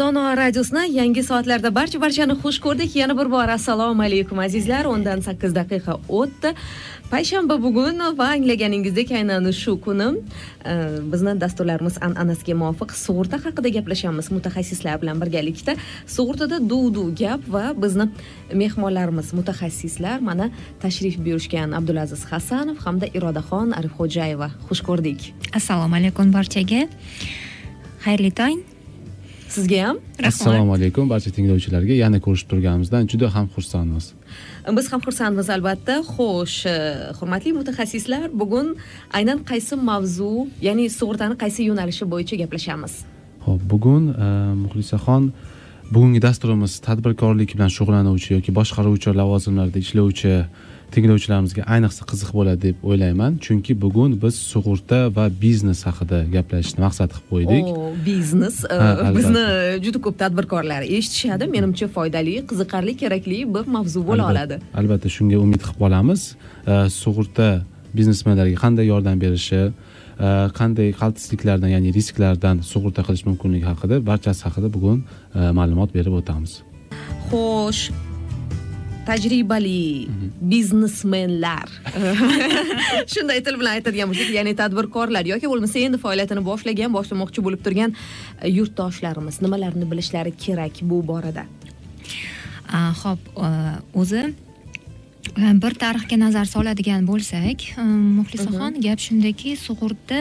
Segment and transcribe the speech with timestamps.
[0.00, 2.94] dono radiosini yangi soatlarda barcha barchani xush ko'rdik.
[2.96, 4.86] Yana bir bor assalomu alaykum azizlar.
[4.92, 6.52] O'ndan sakkiz daqiqa o'tdi.
[7.10, 10.08] Payshanba bugun va anglaganingizdek aynan shu kuni
[10.72, 10.74] e,
[11.12, 14.32] bizni dasturlarimiz an'anasiga muvofiq sug'urta haqida gaplashamiz.
[14.36, 15.76] Mutaxassislar bilan birgalikda
[16.16, 18.08] sug'urtada duv duv gap va bizni
[18.62, 20.50] mehmonlarimiz mutaxassislar mana
[20.82, 24.48] tashrif buyurishgan abdulaziz hasanov hamda irodaxon arifxo'jayeva.
[24.68, 25.32] Xush ko'rdik.
[25.58, 26.84] Assalomu alaykum barchaga.
[28.04, 28.79] Xayrli tong
[29.56, 29.96] sizga ham?
[30.30, 34.06] Assalomu alaykum barcha tinglovchilarga yana ko'rishib turganimizdan juda ham xursandmiz.
[34.78, 35.94] Biz ham xursandmiz albatta.
[36.14, 36.76] Xo'sh e,
[37.18, 38.68] hurmatli mutaxassislar bugun
[39.18, 40.32] aynan qaysi mavzu
[40.66, 42.92] ya'ni sug'urtani qaysi yo'nalishi bo'yicha gaplashamiz?
[43.46, 44.26] Ho'p bugun e,
[44.64, 45.32] muxlisaxon
[45.94, 50.34] bugungi dasturimiz tadbirkorlik bilan shug'ullanuvchi yoki boshqaruvchi lavozimlarda ishlovchi
[50.94, 53.38] tinglovchilarimizga ayniqsa qiziq bo'ladi deb o'ylayman.
[53.44, 57.70] Chunki bugun biz sug'urta va biznes haqida gaplashishni maqsad qilib qo'ydik.
[58.08, 58.78] Biznes e,
[59.18, 59.44] bizni
[59.84, 61.50] juda ko'p tadbirkorlar eshitishadi.
[61.56, 64.60] Menimcha foydali qiziqarli kerakli bir mavzu bo'la oladi.
[64.80, 66.20] Albatta shunga umid qilib qolamiz.
[66.72, 67.48] E, sug'urta
[67.98, 70.28] biznesmenlarga qanday yordam berishi e,
[70.60, 74.98] qanday qaltisliklardan ya'ni risklardan sug'urta qilish mumkinligi haqida barchasi haqida bugun
[75.58, 76.52] ma'lumot berib o'tamiz.
[77.30, 78.09] Xo'sh
[79.10, 80.06] tajribali
[80.52, 81.70] biznesmenlar
[83.12, 87.94] shunday til bilan aytadigan bo'lsak ya'ni tadbirkorlar yoki bo'lmasa endi faoliyatini boshlagan boshlamoqchi bo'lib turgan
[87.94, 89.40] e, yurtdoshlarimiz.
[89.42, 91.46] Nimalarni bilishlari kerak bu borada?
[93.02, 93.22] Ho'p
[93.98, 94.22] o'zi
[95.36, 97.62] bir tarixga nazar soladigan bo'lsak
[98.18, 100.20] muxlisaxon gap shundaki sug'urta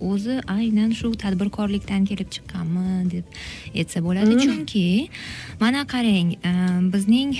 [0.00, 3.24] o'zi aynan shu tadbirkorlikdan kelib chiqqanmi deb
[3.74, 4.38] aytsa bo'ladi.
[4.44, 5.08] Chunki
[5.60, 6.36] mana qarang
[6.94, 7.36] bizning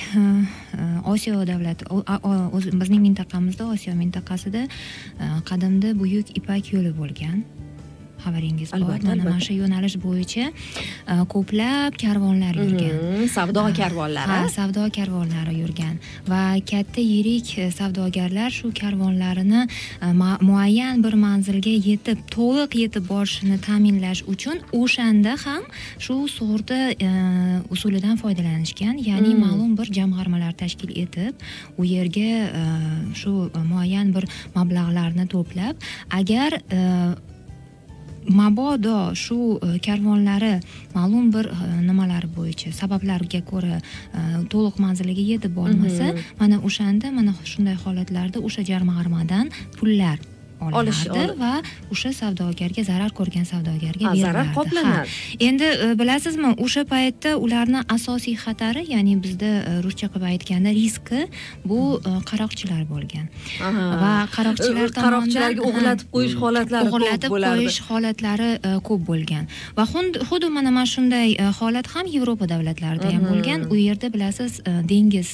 [1.15, 1.85] osiyo davlati
[2.83, 4.69] bizning mintaqamizda osiyo mintaqasida
[5.51, 7.45] qadimda buyuk ipak yo'li bo'lgan
[8.25, 8.99] xabaringiz bor.
[9.03, 13.27] Mana mana shu yo'nalish bo'yicha e, ko'plab karvonlar yurgan.
[13.37, 14.29] Savdo karvonlari.
[14.31, 15.99] ha savdo karvonlari yurgan.
[16.33, 16.43] Va
[16.73, 20.13] katta yirik e, savdogarlar shu karvonlarini e,
[20.51, 25.63] muayyan bir manzilga yetib to'liq yetib borishini ta'minlash uchun o'shanda ham
[25.99, 26.79] shu sug'urta
[27.75, 31.35] usulidan foydalanishgan ya'ni ma'lum bir jamg'armalar tashkil etib
[31.79, 32.31] u yerga
[33.21, 33.33] shu
[33.73, 35.75] muayyan bir mablag'larni to'plab
[36.21, 36.61] agar
[38.31, 40.55] mabodo shu e, karvonlari
[40.95, 44.21] ma'lum bir e, nimalar bo'yicha sabablarga ko'ra e,
[44.53, 50.19] to'liq manziliga yetib bormasa mana o'shanda mana shunday holatlarda o'sha jamg'armadan pullar
[50.61, 51.53] olinadi va
[51.95, 54.21] o'sha savdogarga zarar ko'rgan savdogarga beriladi.
[54.27, 55.09] Zarar qoplanadi
[55.49, 61.21] endi e, bilasizmi o'sha paytda ularni asosiy xatari ya'ni bizda e, ruscha qilib aytganda riski
[61.71, 63.27] bu e, qaroqchilar bo'lgan.
[64.05, 68.51] Va qaroqchilar qaroqchilarga o'g'irlatib qo'yish holatlari o'g'irlatib qo'yish holatlari
[68.89, 69.51] ko'p bo'lgan.
[69.79, 73.69] Va xuddi mana mana shunday holat ham yevropa davlatlarida ham bo'lgan.
[73.73, 74.61] U yerda bilasiz
[74.93, 75.31] dengiz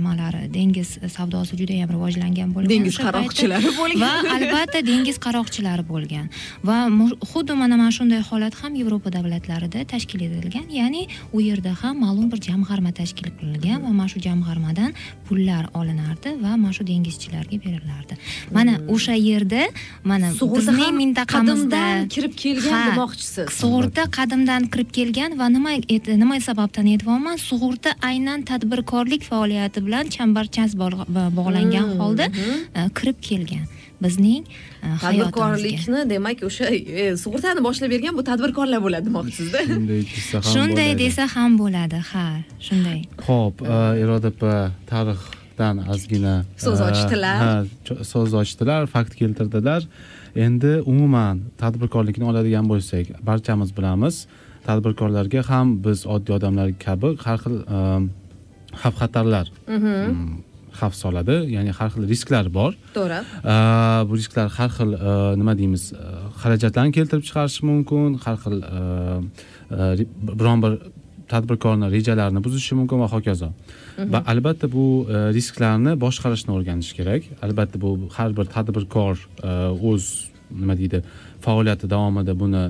[0.00, 2.70] nimalari dengiz savdosi juda yam rivojlangan bo'lgan.
[2.72, 6.26] Dengiz qaroqchilari bo'lgan va albatta dengiz qaroqchilari bo'lgan
[6.68, 6.78] va
[7.32, 11.02] xuddi mana mana shunday holat ham yevropa davlatlarida tashkil etilgan ya'ni
[11.32, 14.90] u yerda ham ma'lum bir jamg'arma tashkil qilingan va mana shu jamg'armadan
[15.28, 18.14] pullar olinardi va mana shu dengizchilarga berilardi
[18.56, 18.94] mana hmm.
[18.94, 19.62] o'sha yerda
[20.04, 21.82] mana bizning mintaqamizda
[22.14, 25.72] kirib kelgan demoqchisiz sug'urta qadimdan kirib kelgan va nima
[26.22, 30.78] nima sababdan aytyapman sug'urta aynan tadbirkorlik faoliyati bilan chambarchas
[31.38, 32.00] bog'langan hmm.
[32.00, 32.26] holda
[32.78, 33.66] e, kirib kelgan
[34.02, 34.44] bizning
[34.82, 39.60] e, tadbirkorlikni demak o'sha e, sug'urtani boshlab bergan bu tadbirkorlar bo'ladi demoqchisizda.
[39.72, 42.26] Shunday desa ham shunday desa ham bo'ladi ha
[42.68, 43.00] shunday.
[43.28, 44.54] Ho'p e, iroda opa
[44.92, 47.38] tarixdan ozgina so'z ochdilar.
[47.44, 49.82] ha so'z ochdilar fakt keltirdilar.
[50.46, 54.24] Endi umuman tadbirkorlikni oladigan bo'lsak barchamiz bilamiz
[54.68, 57.56] tadbirkorlarga ham biz oddiy odamlar kabi har xil
[58.82, 59.86] xavf xatarlar mhm.
[59.86, 60.38] mm,
[60.80, 61.36] xavf soladi.
[61.54, 62.72] Ya'ni har xil risklar bor.
[62.96, 63.20] To'g'ri.
[64.08, 64.96] Bu risklar har xil
[65.40, 65.90] nima deymiz
[66.42, 68.56] xarajatlarni keltirib chiqarishi mumkin har xil
[70.40, 70.78] biron bir
[71.32, 73.50] tadbirkorni rejalarini buzishi mumkin va hokazo.
[73.98, 74.30] Va mhm.
[74.32, 74.86] albatta bu
[75.36, 77.22] risklarni boshqarishni o'rganish kerak.
[77.46, 79.16] Albatta bu har bir tadbirkor
[79.92, 80.04] o'z
[80.50, 81.02] nima deydi
[81.46, 82.62] faoliyati davomida buni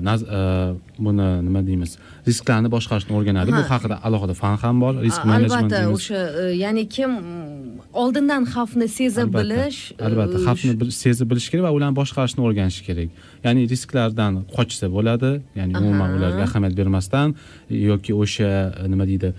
[1.05, 1.91] buni nima deymiz
[2.29, 3.49] risklarni boshqarishni o'rganadi.
[3.59, 6.19] Bu haqida alohida fan ham bor risk menejment albatta o'sha
[6.63, 7.11] ya'ni kim
[8.03, 13.09] oldindan xavfni seza bilish albatta xavfni sezib bilish kerak va ularni boshqarishni o'rganish kerak.
[13.45, 17.27] Ya'ni risklardan qochsa bo'ladi ya'ni umuman ularga ahamiyat bermasdan
[17.89, 18.51] yoki o'sha
[18.93, 19.29] nima deydi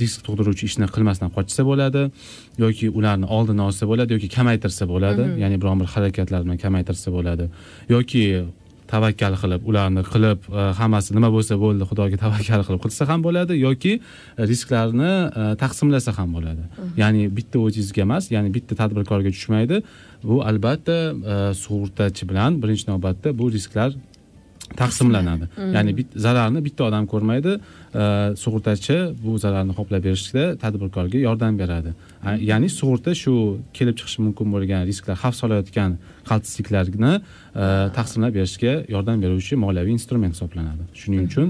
[0.00, 2.02] risk tug'diruvchi ishni qilmasdan qochsa bo'ladi
[2.64, 7.44] yoki ularni oldini olsa bo'ladi yoki kamaytirsa bo'ladi ya'ni biron bir harakatlar bilan kamaytirsa bo'ladi
[7.94, 8.24] yoki
[8.92, 10.48] tavakkal qilib ularni qilib
[10.80, 13.92] hammasi nima bo'lsa bo'ldi xudoga tavakkal qilib qilsa ham bo'ladi yoki
[14.50, 15.12] risklarni
[15.62, 16.64] taqsimlasa ham bo'ladi
[17.02, 19.82] ya'ni bitta o'zingizga emas ya'ni bitta tadbirkorga tushmaydi
[20.28, 20.98] bu albatta
[21.62, 23.90] sug'urtachi bilan birinchi navbatda bu risklar
[24.82, 25.46] taqsimlanadi.
[25.76, 25.92] Ya'ni
[26.26, 27.52] zararni bitta odam ko'rmaydi
[28.42, 31.90] sug'urtachi bu zararni qoplab berishda tadbirkorga yordam beradi.
[32.50, 33.32] Ya'ni sug'urta shu
[33.76, 35.90] kelib chiqishi mumkin bo'lgan risklar xavf solayotgan
[36.30, 37.12] qaltisliklarni
[37.98, 40.82] taqsimlab berishga yordam beruvchi moliyaviy instrument hisoblanadi.
[41.00, 41.48] Shuning uchun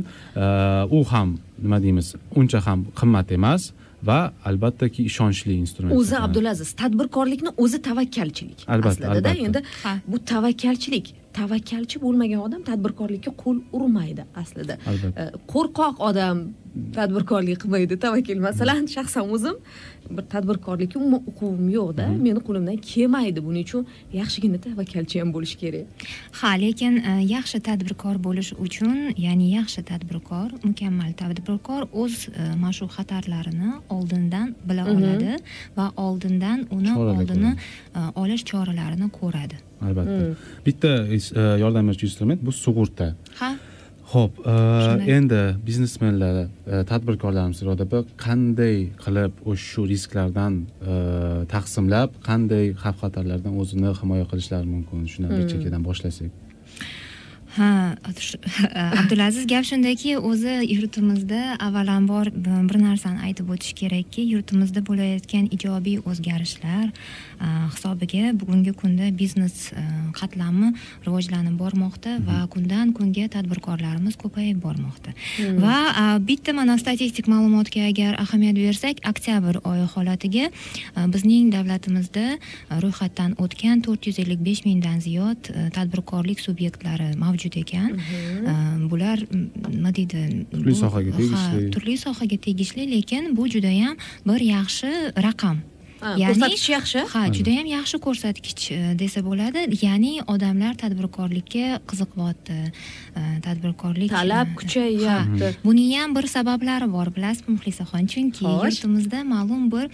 [0.96, 1.28] u ham
[1.64, 3.62] nima deymiz uncha ham qimmat emas
[4.08, 4.19] va
[4.49, 8.58] albattaki ishonchli instrument o'zi abdulaziz tadbirkorlikni o'zi tavakkalchilik.
[8.75, 9.61] Albatta aslida endi
[10.12, 11.06] bu tavakkalchilik
[11.38, 14.74] tavakkalchi bo'lmagan odam tadbirkorlikka qo'l urmaydi aslida.
[14.90, 15.24] Albatta.
[15.52, 16.36] Qo'rqoq odam
[16.96, 18.38] tadbirkorlik qilmaydi tavakkal.
[18.48, 19.56] Masalan shaxsan o'zim
[20.16, 22.04] bir tadbirkorlikka umuman uquvim yo'qda.
[22.26, 23.38] Meni qo'limdan kelmaydi.
[23.46, 23.82] Buning uchun
[24.20, 25.86] yaxshigina tavakkalchi ham bo'lish kerak.
[26.40, 28.96] Ha lekin e, yaxshi tadbirkor bo'lish uchun
[29.26, 34.92] ya'ni yaxshi tadbirkor mukammal tadbirkor o'z e, mana shu xatarlarini oldindan bila Mhm.
[34.96, 35.32] oladi
[35.78, 37.52] va oldindan uni oldini
[37.98, 40.34] e, olish choralarini ko'radi albatta.
[40.67, 43.14] Bitta is- e, yordam beruvchi instrument bu sug'urta.
[43.40, 43.50] Ha?
[44.12, 44.55] Ho'p e,
[45.17, 50.55] endi biznesmenlar e, tadbirkorlarimiz iroda opa qanday qilib o'sha shu risklardan
[51.55, 55.06] taqsimlab qanday xavf xatarlardan o'zini himoya qilishlari mumkin?
[55.12, 56.45] Shuni bir chekkadan boshlasak
[57.56, 57.96] ha
[59.00, 62.30] abdulaziz gap shundaki o'zi yurtimizda avvalambor
[62.70, 66.92] bir narsani aytib o'tish kerakki yurtimizda bo'layotgan ijobiy o'zgarishlar
[67.40, 69.82] hisobiga bugungi kunda biznes a,
[70.16, 70.72] qatlami
[71.04, 75.12] rivojlanib bormoqda va kundan kunga tadbirkorlarimiz ko'payib bormoqda.
[75.60, 80.48] Va a, bitta mana statistik ma'lumotga agar ahamiyat bersak oktyabr oyi holatiga
[81.12, 82.38] bizning davlatimizda
[82.84, 87.94] ro'yxatdan o'tgan to'rt yuz ellik besh mingdan ziyod a, tadbirkorlik subyektlari mavjud ekan.
[88.46, 88.54] A,
[88.90, 90.46] bular m, nima deydi?
[90.50, 91.70] Turli sohaga ha, tegishli.
[91.70, 93.96] turli sohaga tegishli lekin bu judayam
[94.26, 95.62] bir yaxshi raqam
[96.02, 97.00] Ya'ni- ko'rsatkich yaxshi.
[97.12, 99.64] Ha judayam yaxshi ko'rsatkich e, desa bo'ladi.
[99.84, 102.58] Ya'ni odamlar tadbirkorlikka qiziqyapti.
[103.16, 105.52] E, tadbirkorlik talab e, kuchayyapti ha.
[105.64, 108.06] buning ham bir sabablari bor bilasizmi muxlisaxon?
[108.12, 109.87] Chunki yurtimizda ma'lum bir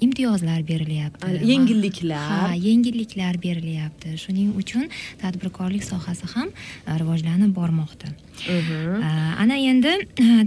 [0.00, 1.40] imtiyozlar berilyapti.
[1.52, 2.28] Yengilliklar.
[2.30, 4.16] ha yengilliklar berilyapti.
[4.18, 4.88] Shuning uchun
[5.22, 6.48] tadbirkorlik sohasi ham
[7.00, 8.08] rivojlanib bormoqda
[9.42, 9.92] ana endi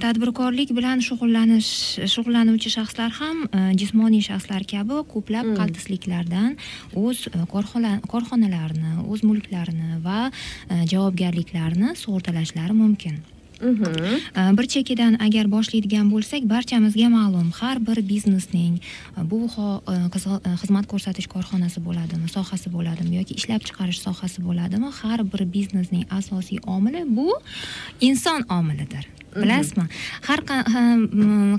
[0.03, 1.71] tadbirkorlik bilan shug'ullanish
[2.13, 3.47] shug'ullanuvchi shaxslar ham
[3.81, 6.55] jismoniy shaxslar kabi ko'plab qaltisliklardan
[7.05, 7.25] o'z
[8.13, 10.29] korxonalarini o'z mulklarini va
[10.93, 13.19] javobgarliklarini sug'urtalashlari mumkin
[13.61, 18.79] bir chekkadan agar boshlaydigan bo'lsak barchamizga ma'lum har bir biznesning
[19.31, 19.39] bu
[20.61, 26.59] xizmat ko'rsatish korxonasi bo'ladimi sohasi bo'ladimi yoki ishlab chiqarish sohasi bo'ladimi har bir biznesning asosiy
[26.75, 27.29] omili bu
[28.09, 29.85] inson omilidir bilasizmi
[30.27, 30.39] har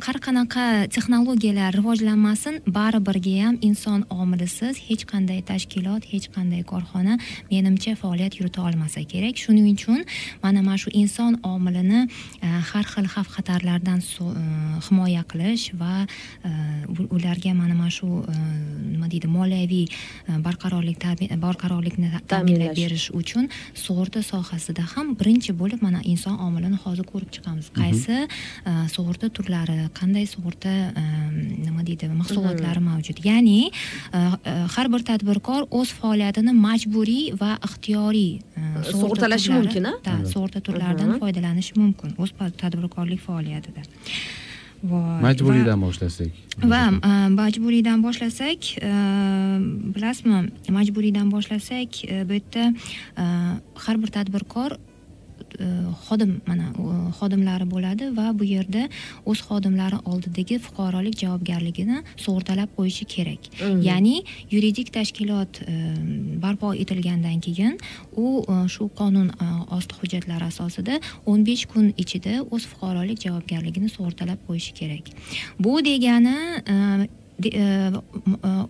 [0.07, 0.65] har qanaqa
[0.95, 7.15] texnologiyalar rivojlanmasin baribirga ham inson omilisiz hech qanday tashkilot hech qanday korxona
[7.51, 10.01] menimcha faoliyat yurita olmasa kerak shuning uchun
[10.43, 14.45] mana mana shu inson omilini e, har xil xavf xatarlardan e,
[14.87, 16.07] himoya qilish va
[16.45, 16.51] e,
[17.17, 18.09] ularga mana mana shu
[18.93, 19.87] nima deydi moliyaviy
[20.47, 20.99] barqarorlik
[21.45, 27.31] barqarorlikni ta- ta'minlab berish uchun sug'urta sohasida ham birinchi bo'lib mana inson omilini hozir ko'rib
[27.37, 27.71] chiqamiz.
[27.81, 28.17] Qaysi
[28.95, 30.73] sug'urta turlari qanday sug'urta
[31.67, 33.23] nima deydi mahsulotlari mavjud?
[33.25, 33.71] Ya'ni
[34.77, 38.33] har bir tadbirkor o'z faoliyatini majburiy va ixtiyoriy
[38.91, 40.17] sug'urta Sug'urtalashi mumkin, a?
[40.33, 42.15] sug'urta turlaridan foydalanishi mumkin.
[42.19, 43.85] O'z tadbirkorlik faoliyatida.
[45.21, 46.37] Majburiydan boshlasak.
[46.65, 48.93] Va e, majburiydan boshlasak e,
[49.97, 50.47] bilasizmi?
[50.73, 52.71] Majburiydan boshlasak e, bu yerda
[53.87, 54.79] har bir tadbirkor
[56.07, 56.67] xodim mana
[57.19, 58.83] xodimlari bo'ladi va bu yerda
[59.31, 63.83] o'z xodimlari oldidagi fuqarolik javobgarligini sug'urtalab qo'yishi kerak Mhm.
[63.89, 64.17] ya'ni
[64.53, 65.75] yuridik tashkilot e,
[66.43, 67.79] barpo etilgandan keyin
[68.17, 73.89] u e, shu qonun e, osti hujjatlari asosida o'n besh kun ichida o'z fuqarolik javobgarligini
[73.97, 75.05] sug'urtalab qo'yishi kerak
[75.65, 77.09] bu degani e, e, e,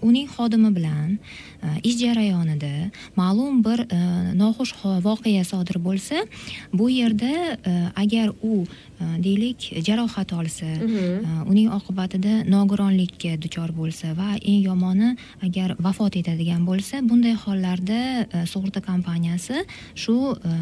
[0.02, 1.18] uning xodimi bilan
[1.62, 4.00] e, ish jarayonida ma'lum bir e,
[4.38, 4.74] noxush
[5.06, 6.24] voqea sodir bo'lsa
[6.72, 7.32] bu yerda
[7.70, 7.72] e,
[8.02, 11.04] agar u e, deylik jarohat olsa e,
[11.46, 15.14] uning oqibatida nogironlikka duchor bo'lsa va eng yomoni
[15.46, 20.16] agar vafot etadigan bo'lsa bunday hollarda e, sug'urta kompaniyasi shu
[20.50, 20.52] e,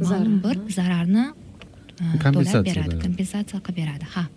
[0.00, 1.30] ma'lum bir zararni
[2.00, 3.00] e, to'lab beradi.
[3.06, 4.12] kompensatsiya qilib beradi.
[4.16, 4.28] Ha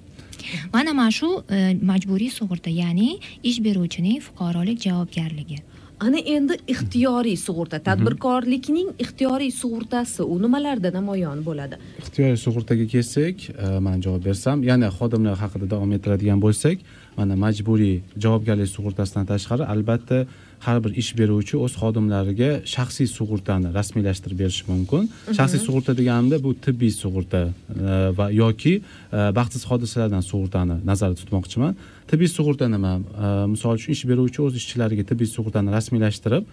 [0.73, 5.59] mana mana shu e, majburiy sug'urta ya'ni ish beruvchining fuqarolik javobgarligi.
[6.03, 11.79] Ana endi ixtiyoriy sug'urta tadbirkorlikning ixtiyoriy sug'urtasi u nimalarda namoyon bo'ladi?
[12.01, 16.83] Ixtiyoriy sug'urtaga kelsak e, man javob bersam yana xodimlar haqida davom ettiradigan bo'lsak
[17.17, 20.25] mana majburiy javobgarlik sug'urtasidan tashqari albatta
[20.65, 25.09] har bir ish beruvchi o'z xodimlariga shaxsiy sug'urtani rasmiylashtirib berishi mumkin.
[25.37, 31.75] Shaxsiy sug'urta deganimda bu tibbiy sug'urta e, va yoki e, baxtsiz hodisalardan sug'urtani nazarda tutmoqchiman.
[32.11, 32.93] Tibbiy sug'urta nima?
[32.99, 36.45] E, misol uchun ish beruvchi o'z ishchilariga tibbiy sug'urtani rasmiylashtirib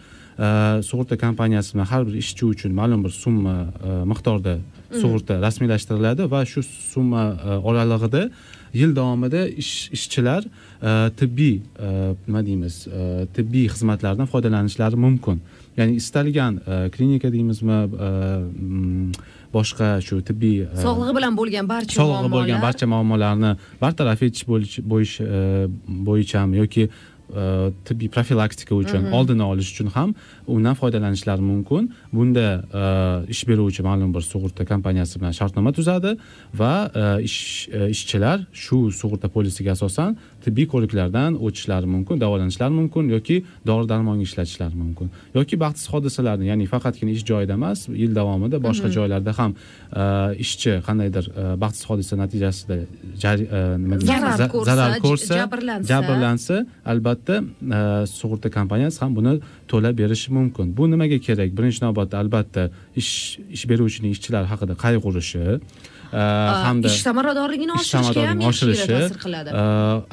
[0.89, 3.57] sug'urta kompaniyasi bilan har bir ishchi uchun ma'lum bir summa
[4.13, 4.55] miqdorda
[5.03, 6.63] sug'urta rasmiylashtiriladi va shu
[6.93, 7.25] summa
[7.69, 8.23] oralig'ida
[8.75, 15.41] yil davomida ish ishchilar e, tibbiy e, nima deymiz e, tibbiy xizmatlardan foydalanishlari mumkin.
[15.77, 16.59] Ya'ni istalgan
[16.97, 19.13] klinika deymizmi mm,
[19.55, 25.69] boshqa shu tibbiy sog'lig'i bilan bo'lgan barcha sog'lig'i bo'lgan barcha muammolarni bartaraf etish bo'yicha-
[26.09, 26.89] bo'yichami yoki
[27.85, 30.15] tibbiy profilaktika uchun oldini olish uchun ham
[30.47, 31.93] undan foydalanishlari mumkin.
[32.13, 32.47] Bunda
[32.81, 36.17] e, ish beruvchi ma'lum bir sug'urta kompaniyasi bilan shartnoma tuzadi
[36.55, 43.05] va e, ish e, ishchilar shu sug'urta polisiga asosan tibbiy ko'riklardan o'tishlari mumkin davolanishlari mumkin
[43.17, 43.37] yoki
[43.69, 48.89] dori darmonga ishlatishlari mumkin yoki baxtsiz hodisalarni ya'ni faqatgina ish joyida emas yil davomida boshqa
[48.97, 49.53] joylarda ham
[50.01, 50.03] e,
[50.45, 52.87] ishchi qandaydir e, baxtsiz hodisa natijasida e,
[54.11, 55.35] Zarar za- ko'rsa,
[55.93, 56.57] jabrlansa.
[56.93, 57.37] albatta
[58.19, 59.33] sug'urta kompaniyasi ham buni
[59.71, 60.67] to'lab berishi mumkin.
[60.77, 61.51] Bu nimaga kerak?
[61.59, 62.63] Birinchi navbatda albatta
[63.01, 63.13] ish
[63.57, 65.45] ish beruvchining ishchilar haqida qayg'urishi
[66.13, 69.49] hamda ish samaradorligini ish oshirishga ham oshirishi ta'sir qiladi.
[69.61, 69.63] e,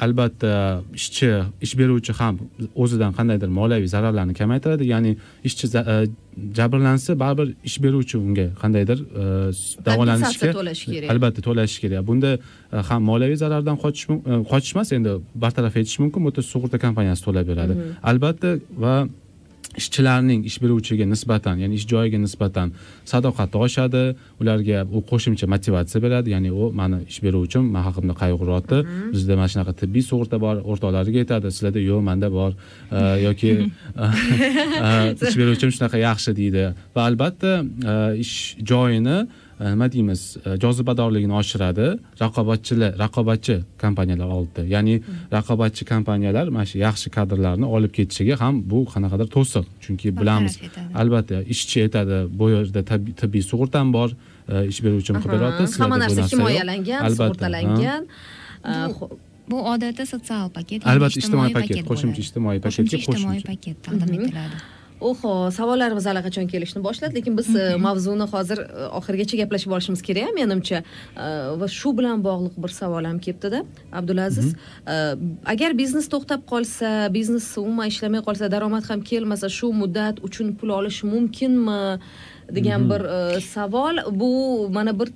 [0.04, 0.52] albatta
[1.00, 1.28] ishchi
[1.66, 2.34] ish beruvchi ham
[2.82, 4.84] o'zidan qandaydir moliyaviy zararlarni kamaytiradi.
[4.92, 5.12] Ya'ni
[5.48, 5.66] ishchi
[6.58, 8.98] jabrlansa baribir ish beruvchi unga qandaydir
[9.86, 11.08] davolanishga to'lashi kerak.
[11.12, 12.06] albatta to'lashi kerak.
[12.10, 12.30] Bunda
[12.88, 14.06] ham moliyaviy zarardan qochish
[14.52, 15.10] qochish emas endi
[15.44, 16.20] bartaraf etish mumkin.
[16.24, 17.72] Bu yerda sug'urta kompaniyasi to'lab beradi.
[18.10, 18.50] Albatta
[18.84, 18.94] va
[19.80, 22.72] ishchilarning ish beruvchiga nisbatan ya'ni ish joyiga nisbatan
[23.12, 24.04] sadoqati oshadi.
[24.40, 28.78] Ularga u qo'shimcha motivatsiya beradi ya'ni u mani ish beruvchim man haqimda qayg'uryapti
[29.14, 32.52] bizda mana shunaqa tibbiy sug'urta bor o'rtoqlariga aytadi sizlarda yo'q manda bor.
[33.26, 33.50] Yoki
[35.30, 36.64] ish beruvchim shunaqa yaxshi deydi.
[36.94, 37.52] Va albatta
[38.24, 38.36] ish
[38.70, 39.18] joyini
[39.60, 40.36] nima deymiz?
[40.46, 41.86] E, jozibadorligini oshiradi.
[42.22, 44.94] Raqobatchilar raqobatchi kompaniyalar oldida ya'ni
[45.36, 50.92] raqobatchi kompaniyalar mana shu yaxshi kadrlarni olib ketishiga ham bu qanaqadir to'siq chunki bilamiz etadi.
[51.02, 52.80] albatta ishchi aytadi bu yerda
[53.20, 54.10] tibbiy sug'urtam bor.
[54.52, 58.02] E, ish beruvchim qilib beryapti Aha, sizlarda hamma narsa himoyalangan sug'urtalangan.
[59.50, 64.56] Bu- odatda sotsial paket Albatta, ijtimoiy paket, qo'shimcha ijtimoiy paketga qo'shimcha ijtimoiy paket taqdim etiladi
[65.00, 70.34] oho savollarimiz allaqachon kelishni boshladi lekin biz e, mavzuni hozir e, oxirigacha gaplashib olishimiz kerak
[70.34, 70.82] menimcha.
[71.16, 71.26] E,
[71.60, 73.62] va shu bilan bog'liq bir savol ham kelibdida.
[74.00, 74.54] Abdulaziz
[75.54, 80.74] agar biznes to'xtab qolsa biznes umuman ishlamay qolsa daromad ham kelmasa shu muddat uchun pul
[80.78, 81.80] olish mumkinmi
[82.56, 83.02] degan bir
[83.40, 84.02] savol.
[84.20, 84.30] Bu
[84.72, 85.12] mana bir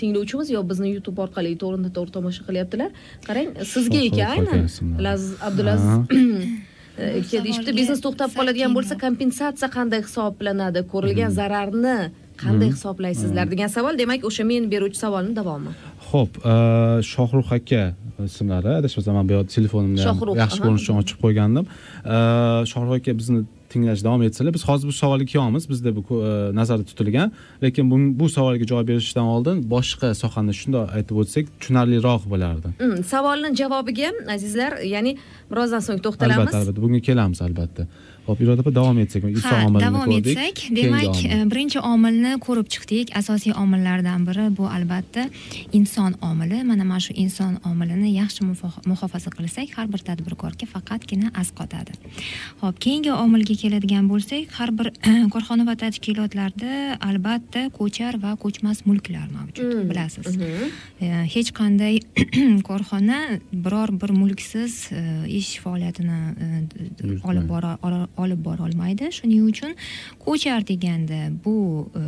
[0.00, 2.90] tinglovchimiz yo bizni youtube orqali to'g'ridan to'g'ri tomosha qilyaptilar.
[3.28, 4.68] Qarang sizga ekan aynan.
[5.48, 5.92] abdulaziz
[6.98, 10.84] E, deyishibdi savolga biznes to'xtab qoladigan bo'lsa kompensatsiya qanday hisoblanadi?
[10.92, 11.96] Ko'rilgan zararni
[12.42, 13.98] qanday hisoblaysizlar degan savol.
[14.02, 15.72] Demak o'sha men beruvchi savolni davomi.
[16.10, 16.54] Xo'p, e,
[17.12, 17.82] Shohruh aka
[18.28, 21.64] ismlari adashmasam man bu yerda telefonimni Shohruh, yaxshi ko'rinish uchun ochib qo'ygandim.
[22.72, 23.40] Shohruh aka bizni
[23.72, 27.98] tinglashda davom etsalar, biz hozir bu savolga kelyapmiz, bizda bu e, nazarda tutilgan, lekin bu,
[28.20, 32.74] bu savolga javob berishdan oldin boshqa sohani shundoq aytib o'tsak tushunarliroq bo'lardi.
[32.80, 35.16] Mm, savolni javobiga azizlar ya'ni
[35.50, 36.42] birozdan so'ng to'xtalamiz.
[36.42, 37.88] Albatta, albatta, bunga kelamiz albatta.
[38.26, 40.36] Xo'p, Iroda opa davom etsak, iso ha omilini davom ko'rdik.
[40.38, 43.10] etsak demak e, birinchi omilni ko'rib chiqdik.
[43.18, 45.26] Asosiy omillardan biri bu albatta
[45.72, 46.62] inson omili.
[46.70, 48.46] Mana mana shu inson omilini yaxshi
[48.86, 51.92] muhofaza qilsak har bir tadbirkorga faqatgina asqotadi
[52.62, 54.92] ho'p keyingi omilga keladigan bo'lsak har bir
[55.34, 56.72] korxona va tashkilotlarda
[57.08, 60.36] albatta ko'char va ko'chmas mulklar mavjud Mm, bilasiz.
[60.36, 60.70] Mhm.
[61.00, 62.00] E, hech qanday
[62.68, 63.18] korxona
[63.52, 66.18] biror bir mulksiz e, ish faoliyatini
[67.24, 67.76] olib bora
[68.16, 69.08] olib bora olmaydi.
[69.12, 69.74] Shuning uchun
[70.24, 72.02] ko'char deganda bu e,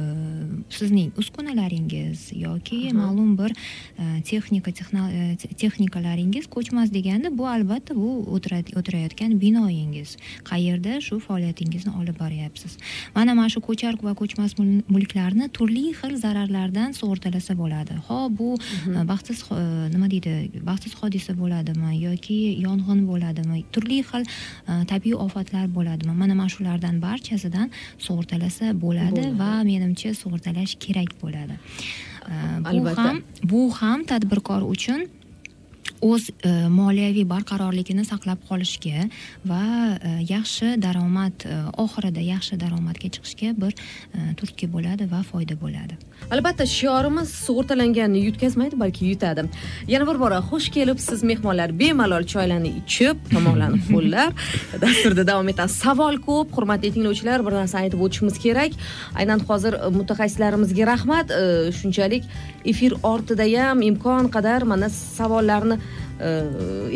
[0.71, 3.51] sizning uskunalaringiz yoki ma'lum bir
[3.99, 10.17] e, texnika e, te- texnikalaringiz ko'chmas deganda bu albatta bu o'tira- o'tirayotgan binoyingiz.
[10.51, 12.77] Qayerda shu faoliyatingizni olib boryapsiz?
[13.15, 17.95] Mana mana shu ko'char va ko'chmas mul- mulklarni turli xil zararlardan sug'urtalasa bo'ladi.
[18.09, 19.45] Ho bu e, baxtsiz
[19.95, 20.35] nima deydi
[20.71, 23.65] baxtsiz hodisa bo'ladimi yoki yong'in bo'ladimi?
[23.73, 24.25] Turli xil
[24.93, 31.55] tabiiy ofatlar bo'ladimi mana mana shulardan barchasidan sug'urtalasa bo'ladi va menimcha sug'urtalash kerak bo'ladi.
[32.73, 35.09] Bu ham bu ham tadbirkor uchun
[36.03, 39.07] o'z e, moliyaviy barqarorligini saqlab qolishga
[39.51, 39.63] va
[39.95, 43.75] e, yaxshi daromad e, oxirida yaxshi daromadga chiqishga bir
[44.39, 45.97] turtki bo'ladi va foyda bo'ladi.
[46.35, 49.47] Albatta shiorimiz sug'urtalanganni yutkazmaydi balki yutadi.
[49.89, 54.33] Yana bir bora xush kelibsiz mehmonlar bemalol choylarni ichib tomoqlarni ho'llab
[54.85, 58.79] dasturda davom etamiz savol ko'p hurmatli tinglovchilar bir narsani aytib o'tishimiz kerak.
[59.21, 61.35] Aynan hozir mutaxassislarimizga rahmat.
[61.79, 62.25] Shunchalik
[62.65, 65.79] efir ortida ham imkon qadar mana savollarni
[66.21, 66.43] Э,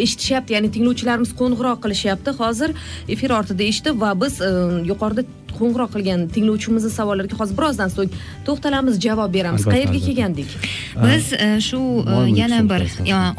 [0.05, 2.35] eshitishyapti ya'ni tinglovchilarimiz qo'ng'iroq qilishyapti.
[2.39, 2.75] Hozir
[3.15, 4.51] efir ortida eshitib va biz э,
[4.91, 5.25] yuqorida
[5.61, 8.11] qo'ng'iroq qilgan tinglovchimizni savollariga hozir birozdan so'ng
[8.47, 9.65] to'xtalamiz javob beramiz.
[9.75, 10.51] Qayerga kelgandik?
[11.05, 11.81] Biz e, shu
[12.15, 12.83] e, yana bir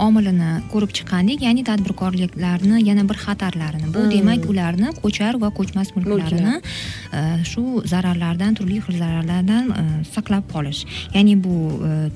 [0.08, 3.88] omilini ko'rib chiqqandik ya'ni tadbirkorliklarni yana bir xatarlarini.
[3.94, 4.12] Bu Hmm.
[4.16, 6.56] demak ularni ko'char va ko'chmas mulklarini
[7.20, 7.22] e,
[7.52, 9.66] shu zararlardan turli xil zararlardan
[10.14, 10.82] saqlab qolish.
[11.16, 11.56] Ya'ni bu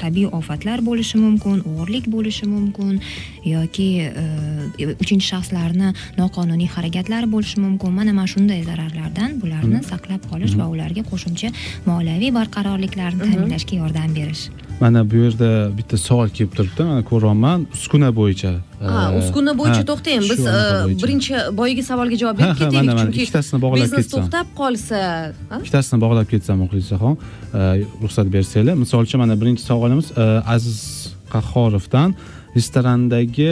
[0.04, 3.00] tabiiy ofatlar bo'lishi mumkin o'g'irlik bo'lishi mumkin
[3.56, 3.90] yoki
[5.04, 7.92] uchinchi shaxslarni noqonuniy harakatlari bo'lishi mumkin.
[8.00, 11.50] Mana mana shunday zararlardan bularni saqlab qolish va ularga qo'shimcha
[11.92, 14.44] moliyaviy barqarorliklarni ta'minlashga yordam berish.
[14.82, 17.68] Mana bu yerda bitta savol kelib turibdi mana ko'ryapman.
[17.78, 18.52] Uskuna bo'yicha
[18.84, 20.58] ha e, uskuna bo'yicha ha, to'xtang biz e,
[21.04, 24.24] birinchi boyagi savolga javob berib ketaylik chunki ikkitasini bog'lab biznes ketsam.
[24.26, 25.00] to'xtab qolsa
[25.62, 27.62] ikkitasini bog'lab ketsam muxlisaxon e,
[28.04, 28.80] ruxsat bersanglar.
[28.84, 30.08] Misol uchun mana birinchi savolimiz
[30.56, 30.80] aziz
[31.34, 32.18] qahhorovdan
[32.58, 33.52] restorandagi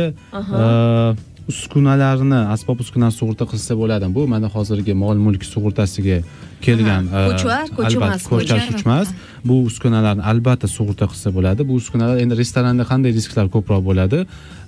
[1.50, 6.17] uskunalarni asbob uskunani sug'urta qilsa bo'ladimi bu mana hozirgi mol mulk sug'urtasiga
[6.65, 9.07] kelgan Aha, e, ko'char, ko'chmas ko'char ko'chmas.
[9.50, 11.67] Bu uskunalarni albatta sug'urta qilsa bo'ladi.
[11.69, 14.19] Bu uskunalar endi restoranda qanday risklar ko'proq bo'ladi?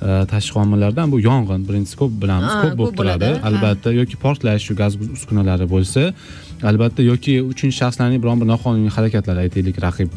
[0.07, 3.29] E, tashqi omillardan bu yong'in birinchisi ko'p bilamiz ko'p bo'lib turadi.
[3.29, 3.47] bo'ladi.
[3.49, 6.01] albatta yoki portlash shu gaz uskunalari bo'lsa
[6.69, 10.09] albatta yoki uchinchi shaxslarning biron bir noqonuniy harakatlari aytaylik raqib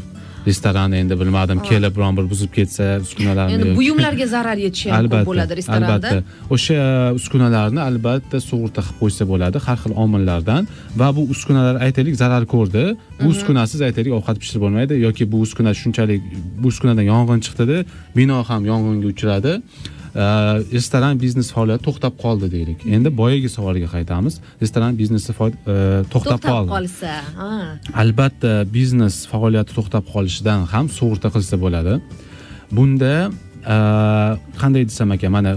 [0.47, 5.27] restoran endi bilmadim kelib biron bir buzib ketsa uskunalarni endi buyumlarga zarar yetishi ham ko'p
[5.31, 5.93] bo'ladi restoranda.
[5.93, 6.17] albatta.
[6.55, 6.79] O'sha
[7.19, 10.63] uskunalarni albatta sug'urta qilib qo'ysa bo'ladi har xil omillardan.
[11.01, 12.85] Va bu uskunalar aytaylik zarar ko'rdi.
[13.23, 16.23] Bu uskunasiz aytaylik ovqat pishirib bo'lmaydi yoki bu uskuna shunchalik
[16.63, 17.79] bu uskunadan yong'in chiqdida
[18.19, 19.53] bino ham yong'inga uchradi
[20.17, 22.85] restoran biznes faoliyati to'xtab qoldi deylik.
[22.97, 24.39] Endi boyagi savolga qaytamiz.
[24.63, 25.77] Restoran biznesi e,
[26.13, 26.71] to'xtab qoldi.
[26.77, 27.13] qolsa
[28.03, 31.99] albatta biznes faoliyati to'xtab qolishidan ham sug'urta qilsa bo'ladi.
[32.77, 33.15] Bunda
[33.75, 33.77] e,
[34.61, 35.57] qanday desam ekan mana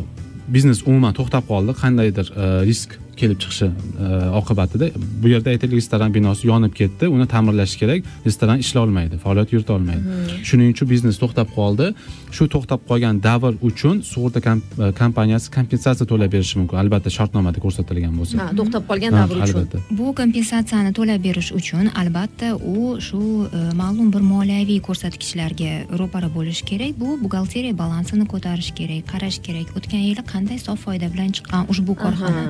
[0.56, 1.78] biznes umuman to'xtab qoldi.
[1.84, 4.08] Qandaydir e, risk kelib chiqishi e,
[4.40, 4.86] oqibatida
[5.24, 8.08] bu yerda aytaylik restoran binosi yonib ketdi uni ta'mirlash kerak.
[8.28, 10.04] Restoran ishlay olmaydi faoliyat yurita olmaydi.
[10.50, 11.92] Shuning uchun biznes to'xtab qoldi.
[12.36, 16.78] Shu to'xtab qolgan davr uchun sug'urta e, kompaniyasi kompensatsiya to'lab berishi mumkin.
[16.84, 18.40] Albatta shartnomada ko'rsatilgan bo'lsa.
[18.44, 19.46] Ha to'xtab qolgan davr uchun.
[19.48, 19.78] albatta.
[20.00, 23.22] Bu kompensatsiyani to'lab berish uchun albatta u shu
[23.60, 26.94] e, ma'lum bir moliyaviy ko'rsatkichlarga ro'para bo'lishi kerak.
[27.04, 29.68] Bu buxgalteriya balansini ko'tarish kerak qarash kerak.
[29.78, 32.44] O'tgan yili qanday sof foyda bilan chiqqan ushbu korxona?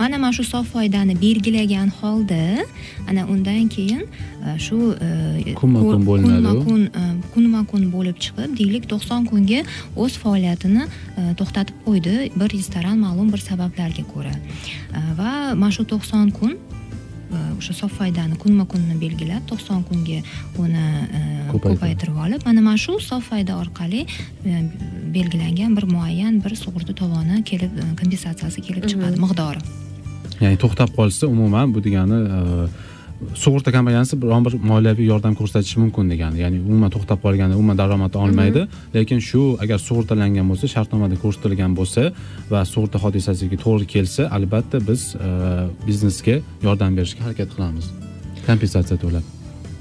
[0.00, 2.64] Mana mana shu sof foydani belgilagan holda
[3.08, 4.02] ana undan keyin
[4.46, 7.02] e, shu e, Kunma kun bo'linadi kunma kun e,
[7.34, 9.60] kunma kun bo'lib chiqib deylik to'qson kunga
[9.96, 14.34] o'z faoliyatini e, to'xtatib qo'ydi bir restoran ma'lum bir sabablarga ko'ra.
[14.98, 20.18] E, va mana shu to'qson kun e, o'sha sof foydani kunma kunni belgilab to'qson kunga
[20.64, 20.86] uni
[21.20, 21.22] e,
[21.54, 22.16] Ko'paytirib.
[22.26, 24.06] olib mana mana shu sof foyda orqali
[24.50, 24.52] e,
[25.16, 29.60] belgilangan bir muayyan bir sug'urta tovoni kelib e, kompensatsiyasi kelib chiqadi miqdori
[30.40, 32.38] ya'ni to'xtab qolsa umuman bu degani e,
[33.42, 36.40] sug'urta kompaniyasi biron bir moliyaviy yordam ko'rsatishi mumkin degani.
[36.44, 38.66] Ya'ni umuman to'xtab qolganda umuman daromad olmaydi.
[38.96, 42.10] Lekin shu agar sug'urtalangan bo'lsa shartnomada ko'rsatilgan bo'lsa
[42.52, 45.30] va sug'urta hodisasiga to'g'ri kelsa albatta biz e,
[45.86, 47.86] biznesga yordam berishga harakat qilamiz.
[48.48, 49.33] Kompensatsiya to'lab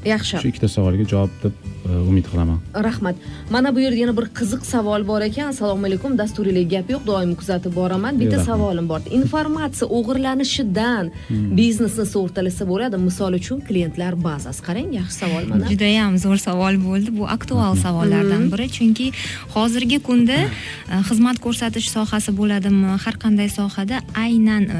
[0.06, 0.42] yaxshi.
[0.42, 1.54] Shu ikkita savolga javob deb
[1.86, 2.60] e, umid qilaman.
[2.88, 3.16] Rahmat.
[3.50, 5.52] Mana bu yerda yana bir qiziq savol bor ekan.
[5.54, 6.18] Assalomu alaykum.
[6.22, 7.04] Dasturingizga gap yo'q.
[7.08, 8.20] Doim kuzatib boraman.
[8.22, 9.02] Bitta savolim bor.
[9.20, 11.12] Informatsiya o'g'irlanishidan
[11.60, 13.00] biznesni sug'urtalasa bo'ladi.
[13.08, 14.63] Misol uchun klientlar bazasi.
[14.68, 15.72] Qarang yaxshi savol mana.
[15.74, 17.16] Judayam zo'r savol bo'ldi.
[17.20, 18.70] Bu aktual savollardan biri.
[18.78, 19.08] Chunki
[19.56, 22.98] hozirgi kunda e, xizmat ko'rsatish sohasi bo'ladimi?
[23.06, 24.80] Har qanday sohada aynan e,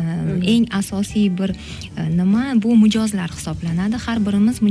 [0.56, 1.56] eng asosiy bir
[2.20, 2.44] nima?
[2.64, 3.98] Bu mijozlar hisoblanadi.
[4.06, 4.62] Har birimiz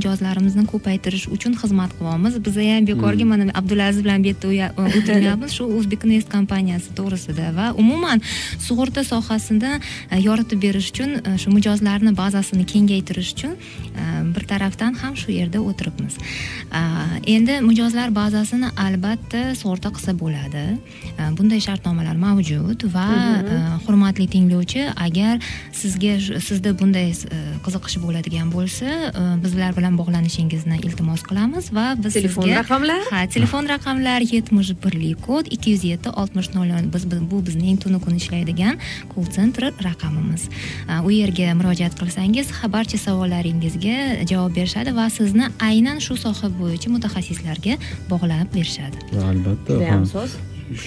[0.42, 5.52] mijozlarimizni ko'paytirish uchun xizmat qilyapmiz biza ham bekorga mana abdulaziz bilan bu yerda o'tirmayapmiz.
[5.52, 8.20] Shu o'zbekneft kompaniyasi to'g'risida va umuman
[8.59, 14.94] sug'urta sohasida e, yoritib berish uchun e, shu mijozlarni bazasini kengaytirish uchun e, bir tarafdan
[14.94, 16.18] ham shu yerda o'tiribmiz.
[17.26, 20.64] Endi mijozlar bazasini albatta sug'urta qilsa bo'ladi.
[21.38, 23.07] Bunday shartnomalar mavjud va
[23.87, 25.38] hurmatli tinglovchi agar
[25.72, 26.14] sizga
[26.48, 27.12] sizda bunday
[27.64, 29.12] qiziqish bo'ladigan bo'lsa
[29.44, 33.01] bizlar bilan bog'lanishga qo'shishingizni iltimos qilamiz va biz Telefon sizga raqamlar?
[33.11, 38.01] ha telefon raqamlar yetmish birlik kod ikki yuz yetti oltmish nol biz bu- bizning tunu
[38.01, 38.79] kun ishlaydigan
[39.14, 40.49] kol sentr raqamimiz.
[41.05, 46.88] U yerga murojaat qilsangiz ha, barcha savollaringizga javob berishadi va sizni aynan shu soha bo'yicha
[46.95, 47.77] mutaxassislarga
[48.11, 48.97] bog'lab berishadi.
[49.31, 50.31] Albatta judayam soz?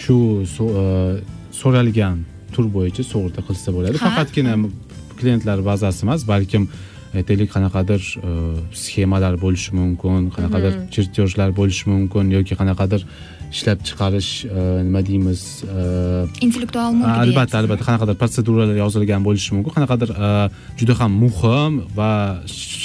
[0.02, 1.22] Shu e,
[1.62, 3.98] so'ralgan tur bo'yicha sug'urta qilsa bo'ladi.
[4.08, 4.58] Faqatgina
[5.20, 6.64] klientlar bazasi emas balkim
[7.22, 8.32] aytaylik qanaqadir e,
[8.84, 13.02] sxemalar bo'lishi mumkin qanaqadir chertyojlar bo'lishi mumkin yoki qanaqadir
[13.56, 17.84] ishlab chiqarish e, nima deymiz e, intellektual mulk albatta albatta.
[17.90, 19.72] Qanaqadir protseduralar yozilgan bo'lishi mumkin.
[19.78, 20.30] Qanaqadir e,
[20.80, 22.12] juda ham muhim va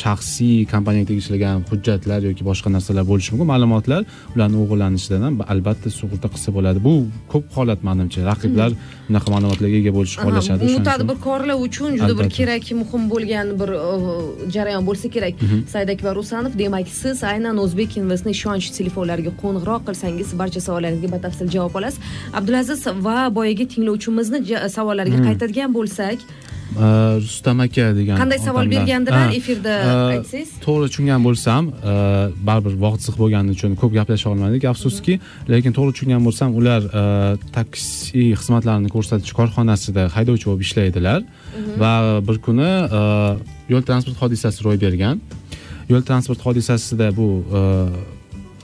[0.03, 3.49] shaxsiy kompaniyaga tegishligan hujjatlar yoki boshqa narsalar bo'lishi mumkin.
[3.53, 4.03] Ma'lumotlar
[4.35, 6.79] ularni o'g'irlanishidan ham albatta sug'urta qilsa bo'ladi.
[6.87, 6.95] Bu
[7.33, 8.21] ko'p holat manimcha.
[8.31, 8.71] Raqiblar
[9.09, 10.61] bunaqa ma'lumotlarga ega bo'lishni xohlashadi.
[10.77, 13.71] bu tadbirkorlar uchun juda bir kerak muhim bo'lgan bir
[14.55, 15.35] jarayon bo'lsa kerak.
[15.73, 21.51] Said akbar usanov demak siz aynan o'zbek investni ishonch telefonlariga qo'ng'iroq qilsangiz barcha savollaringizga batafsil
[21.57, 22.01] javob olasiz.
[22.39, 24.39] Abdulaziz va boyagi tinglovchimizni
[24.77, 26.19] savollariga qaytadigan bo'lsak.
[27.25, 29.73] Rustam aka degan qanday savol bergandilar efirda
[30.15, 30.51] aytsangiz?
[30.65, 31.71] to'g'ri tushungan bo'lsam
[32.49, 35.19] baribir vaqt ziq bo'lgani uchun ko'p gaplasha olmadik afsuski.
[35.51, 36.87] Lekin to'g'ri tushungan bo'lsam ular
[37.57, 41.21] taksi xizmatlarini ko'rsatish korxonasida haydovchi bo'lib ishlaydilar.
[41.83, 41.93] Va
[42.29, 42.71] bir kuni
[43.73, 45.17] yo'l transport hodisasi ro'y bergan.
[45.93, 47.29] Yo'l transport hodisasida bu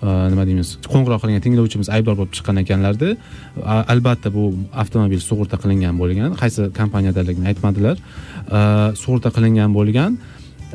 [0.03, 0.77] Э, nima deymiz?
[0.93, 3.15] Qo'ng'iroq qilgan tinglovchimiz aybdor bo'lib chiqqan ekanlarda
[3.93, 4.45] albatta bu
[4.83, 6.35] avtomobil sug'urta qilingan bo'lgan.
[6.43, 7.97] Qaysi kompaniyadaligini aytmadilar.
[7.97, 8.61] Э,
[9.03, 10.19] sug'urta qilingan bo'lgan.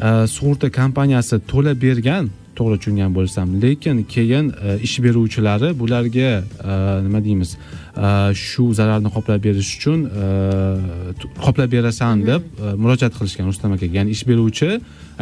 [0.08, 3.48] Э, sug'urta kompaniyasi to'lab bergan to'g'ri tushungan bo'lsam.
[3.64, 6.32] Lekin keyin e, ish beruvchilari bularga
[6.72, 6.74] e,
[7.06, 8.08] nima deymiz e,
[8.48, 10.00] shu zararni qoplab berish uchun
[11.46, 14.70] qoplab berasan deb e, murojaat qilishgan rustam akaga ya'ni ish beruvchi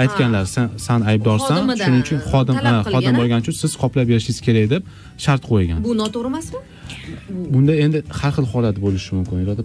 [0.03, 2.57] aytganlar san, san aybdorsan shuning uchun xodim
[2.93, 4.83] xodim bo'lgani uchun siz qoplab berishingiz kerak deb
[5.25, 5.79] shart qo'ygan.
[5.87, 6.59] Bu noto'g'ri emasmi
[7.53, 9.63] bunda endi har xil holat bo'lishi mumkin iroda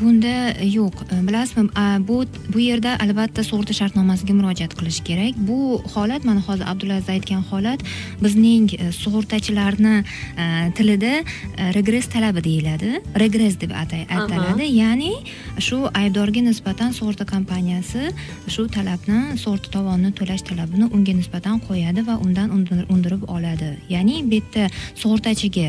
[0.00, 0.34] bunda
[0.78, 0.96] yo'q.
[1.28, 1.68] Bilasizmi
[2.08, 2.16] bu
[2.54, 5.34] bu yerda albatta sug'urta shartnomasiga murojaat qilish kerak.
[5.48, 5.58] Bu
[5.94, 7.80] holat mana hozir abdulaziz aytgan holat
[8.24, 9.94] bizning e, sug'urtachilarni
[10.42, 10.44] e,
[10.76, 12.90] tilida e, regress talabi deyiladi.
[13.24, 14.66] Regress deb ataladi.
[14.82, 15.12] Ya'ni
[15.58, 18.10] shu aybdorga nisbatan sug'urta kompaniyasi
[18.54, 23.70] shu talabni sug'urta to'lovini to'lash talabini unga nisbatan qo'yadi va undan undir- undirib oladi.
[23.94, 24.68] Ya'ni bu yerda
[25.02, 25.68] sug'urtachiga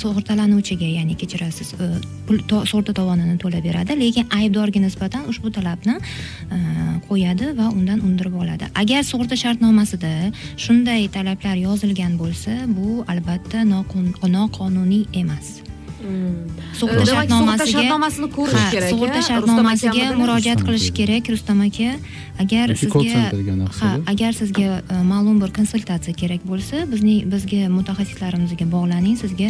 [0.00, 1.88] sug'urtalanuvchiga ya'ni kechirasiz e,
[2.28, 2.40] pul
[2.70, 6.58] sug'urta tovonini to'lab beradi lekin aybdorga nisbatan ushbu talabni e,
[7.08, 8.70] qo'yadi va undan undirib oladi.
[8.82, 10.12] Agar sug'urta shartnomasida
[10.66, 13.64] shunday talablar yozilgan bo'lsa bu albatta
[14.36, 15.65] noqonuniy emas.
[16.80, 21.90] Sug'urta demak sug'urta shartnomasiga shartnomasini ko'rish kerak sug'urta shartnomasiga murojaat qilish kerak rustam aka
[22.44, 23.22] agar sizga
[23.80, 24.68] ha agar sizga
[25.12, 29.48] ma'lum bir konsultatsiya kerak bo'lsa bizning bizga mutaxassislarimizga bog'laning sizga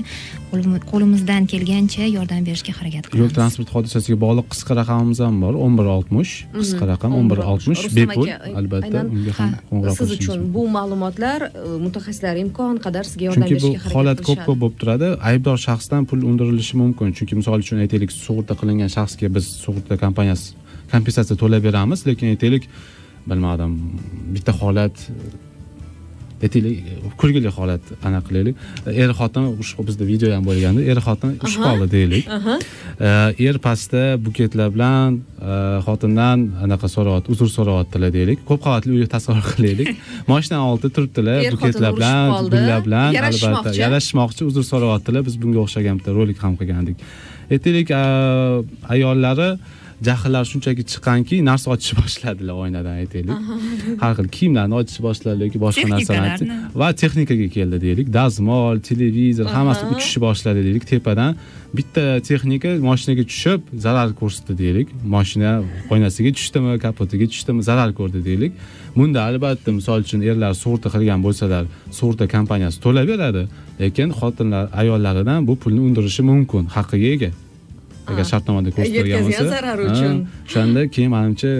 [0.53, 5.55] qo'lim- qo'limizdan kelgancha yordam berishga harakat yo'l qilamiz transport hodisasiga bog'liq qisqa raqamimiz ham bor
[5.65, 8.27] o'n bir oltmish qisqa raqam o'n bir oltmish bepul
[8.61, 11.51] albatta unga ham ha, qo'ng'iroq siz uchun bu ma'lumotlar e,
[11.87, 14.47] mutaxassislar imkon qadar sizga yordam chunki bu berishga harakat holat ko'p qilishadi.
[14.49, 15.09] ko'p bo'lib turadi.
[15.31, 17.16] Aybdor shaxsdan pul undirilishi mumkin.
[17.16, 22.68] Chunki misol uchun aytaylik sug'urta qilingan shaxsga biz sug'urta kompaniyasi kompensatsiya to'lab beramiz lekin aytaylik
[23.31, 23.72] bilmadim
[24.35, 24.96] bitta holat
[26.42, 26.77] aytaylik
[27.20, 28.57] kulgili holat anaqa qilaylik
[29.03, 32.25] er xotin ushbu bizda video ham bo'lganda er xotin ushbu qoldi deylik.
[33.46, 38.44] Er pastda buketlar bilan eh, xotindan anaqa so'rayapti uzr so'rayaptilar deylik.
[38.49, 39.94] Ko'p qavatli uyni tasavvur qilaylik.
[40.31, 46.03] Moshinani oldida turibdilar Er buketlar bilan gullar bilan albatta yarashishmoqchi uzr so'rayaptilar biz bunga o'xshagan
[46.03, 47.01] bitta rolik ham qilgandik.
[47.55, 49.51] Aytaylik eh, ayollari
[50.05, 53.39] jahllari shunchaki chiqqanki narsa ochishni boshladilar oynadan aytaylik.
[54.03, 56.47] Har xil kiyimlarni ochishni boshladilar yoki boshqa narsalarni
[56.81, 58.13] va texnikaga keldi deylik.
[58.19, 60.85] Dazmol televizor hammasi uchishni boshladi deylik.
[60.93, 61.37] Tepadan
[61.79, 64.89] bitta texnika moshinaga tushib zarar ko'rsatdi deylik.
[65.15, 65.53] Moshina
[65.93, 68.53] oynasiga tushdimi kapotiga tushdimi zarar ko'rdi deylik.
[68.97, 71.65] Bunda albatta misol uchun erlar sug'urta qilgan bo'lsalar
[71.99, 73.43] sug'urta kompaniyasi to'lab beradi
[73.81, 77.31] lekin xotinlar ayollaridan bu pulni undirishi mumkin haqqiga ega
[78.11, 78.29] agar Ah.
[78.33, 80.16] shartnomada ko'rsatilgan Yetkazgan bo'lsa zarari ha, uchun.
[80.49, 81.51] o'shanda keyin manimcha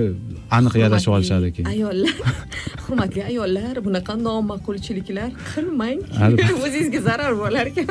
[0.56, 2.14] aniq yarashib olishadi keyin ayollar
[2.87, 5.98] hurmatli ayollar bunaqa noma'qulchiliklar qilmang.
[6.66, 7.88] O'zingizga zarar bo'lar ekan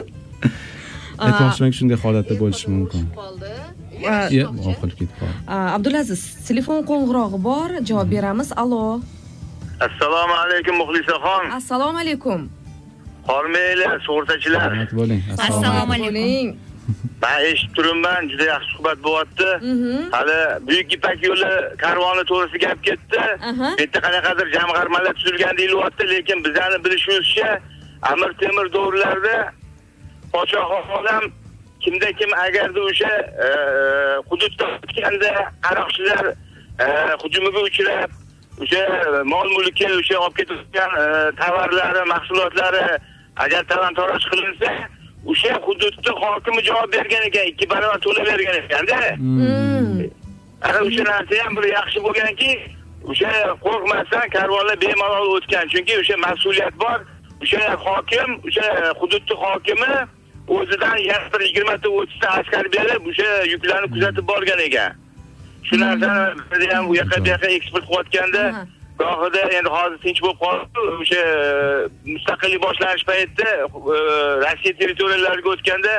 [1.26, 3.04] aytmoqchimanki shunday holatda bo'lishi mumkin.
[4.36, 5.36] Iya, oqilib ketib qoldi.
[5.54, 8.50] A, abdulaziz telefon qo'ng'irog'i bor javob beramiz.
[8.63, 8.82] Allo
[9.88, 12.39] assalomu alaykum muxlisaxon assalomu alaykum.
[13.30, 14.62] Hormanglar sug'urtachilar.
[14.72, 15.22] Rahmat bo'ling.
[15.48, 16.48] Assalomu alaykum.
[17.21, 19.50] Man eshitib turibman juda yaxshi suhbat bo'lyapti.
[20.15, 21.52] Hali buyuk ipak yo'li
[21.84, 23.21] karvoni to'g'risida gap ketdi.
[23.60, 27.50] Bu yerda qanaqadir jamg'armalar tuzilgan deyilyapti lekin bizlarni bilishimizcha
[28.12, 29.38] amir temur davrlarida
[30.34, 30.69] podshoh
[31.00, 31.24] olam
[31.80, 33.12] kimda kim agarda o'sha
[33.45, 33.48] e,
[34.30, 35.32] hududda o'tganda
[35.65, 36.26] qaroqchilar
[36.84, 36.86] e,
[37.21, 38.10] hujumiga uchrab
[38.63, 38.82] o'sha
[39.34, 41.06] mol mulki o'sha olib ketayotgan e,
[41.41, 42.84] tovarlari mahsulotlari
[43.43, 44.69] agar talon toroj qilinsa
[45.32, 48.98] o'sha hududni hokimi javob bergan ekan ikki barobar to'lab bergan ekanda
[50.68, 52.52] ana o'sha narsa ham bir yaxshi bo'lganki
[53.12, 53.32] o'sha
[53.66, 57.00] qo'rqmasdan karvonlar bemalol o'tgan chunki o'sha mas'uliyat bor
[57.44, 58.68] o'sha hokim o'sha
[59.00, 59.94] hududni hokimi
[60.48, 64.92] o'zidan yana bir yigirmata o'ttizta askar berib o'sha yuklarni kuzatib borgan ekan
[65.68, 68.44] shu narsani ham u yoqqa bu yoqqa eksport qilayotganda.
[69.00, 70.86] Gohida endi hozir tinch bo'lib qoldi.
[71.02, 73.66] O'sha e, mustaqillik boshlanish paytida e,
[74.44, 75.94] rossiya territoriyalariga o'tganda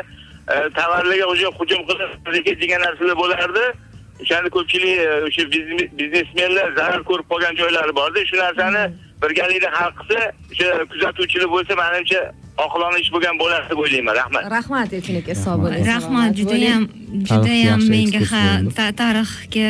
[0.53, 3.65] e, tovarlarga уже hujum qilib degan narsalar bo'lardi.
[4.23, 5.43] O'shani ko'pchilik o'sha
[5.99, 8.27] biznesmenlar zarar ko'rib qolgan joylari borda.
[8.31, 8.85] Shu narsani
[9.23, 10.21] birgalikda hal qilsa
[10.53, 12.21] o'sha kuzatuvchilar bo'lsa manimcha
[12.65, 14.47] oqilona ish bo'lgan bo'lar deb o'ylayman rahmat.
[14.57, 15.85] Rahmat elchin aka sog' bo'ling.
[15.93, 16.87] Rahmat judayam
[17.31, 18.43] judayam menga ha
[19.01, 19.69] tarixga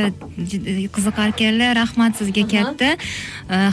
[0.95, 2.91] qiziqar ekanlar rahmat sizga katta.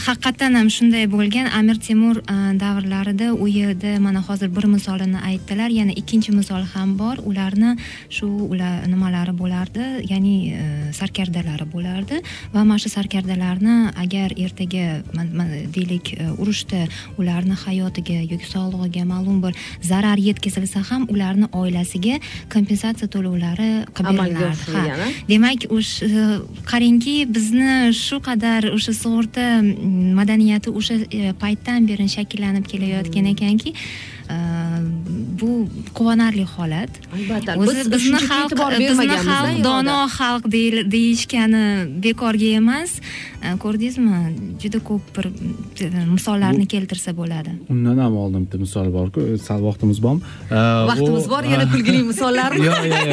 [0.08, 1.50] Haqiqatdan ham shunday bo'lgan.
[1.60, 5.70] Amir temur uh, davrlarida u yerda mana hozir bir misolini aytdilar.
[5.80, 7.22] Yana ikkinchi misol ham bor.
[7.30, 7.76] Ularni
[8.10, 9.86] shu ular nimalari bo'lardi?
[10.12, 12.22] Ya'ni uh, sarkardalari bo'lardi.
[12.54, 15.02] Va mana shu sarkardalarni agar ertaga
[15.78, 16.86] deylik uh, urushda
[17.18, 22.20] ularni hayotiga yoki sog'lig'iga ma'lum bir zarar yetkazilsa ham ularni oilasiga
[22.54, 25.08] kompensatsiya to'lovlari qilib Amalga berilardi Ha.
[25.30, 26.24] demak o'sha
[26.72, 29.46] qarangki bizni shu qadar o'sha sug'urta
[30.20, 34.38] madaniyati o'sha e, paytdan beri shakllanib kelayotgan ekanki e,
[35.42, 36.92] bu quvonarli holat.
[37.16, 40.44] Albatta o'zi biz bizni xalq bizni xalq dono xalq
[40.96, 41.66] deyishgani
[42.06, 42.92] bekorga emas.
[43.00, 43.33] E,
[43.64, 44.20] ko'rdingizmi
[44.64, 45.26] juda ko'p bir
[45.88, 47.56] e, misollarni keltirsa bo'ladi.
[47.74, 52.66] Undan ham oldin bitta misol borku sal vaqtimiz bormi Э, vaqtimiz bor yana kulgili misollarmi
[52.68, 53.04] yo'q yo'q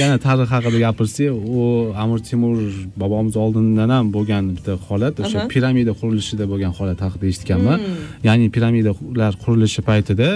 [0.00, 1.60] yana tarix haqida gapirsak u
[2.02, 2.56] amir temur
[3.02, 7.78] bobomiz oldindan ham bo'lgan bitta holat o'sha piramida qurilishida bo'lgan holat haqida eshitganman.
[8.28, 10.28] Ya'ni piramidalar qurilishi paytida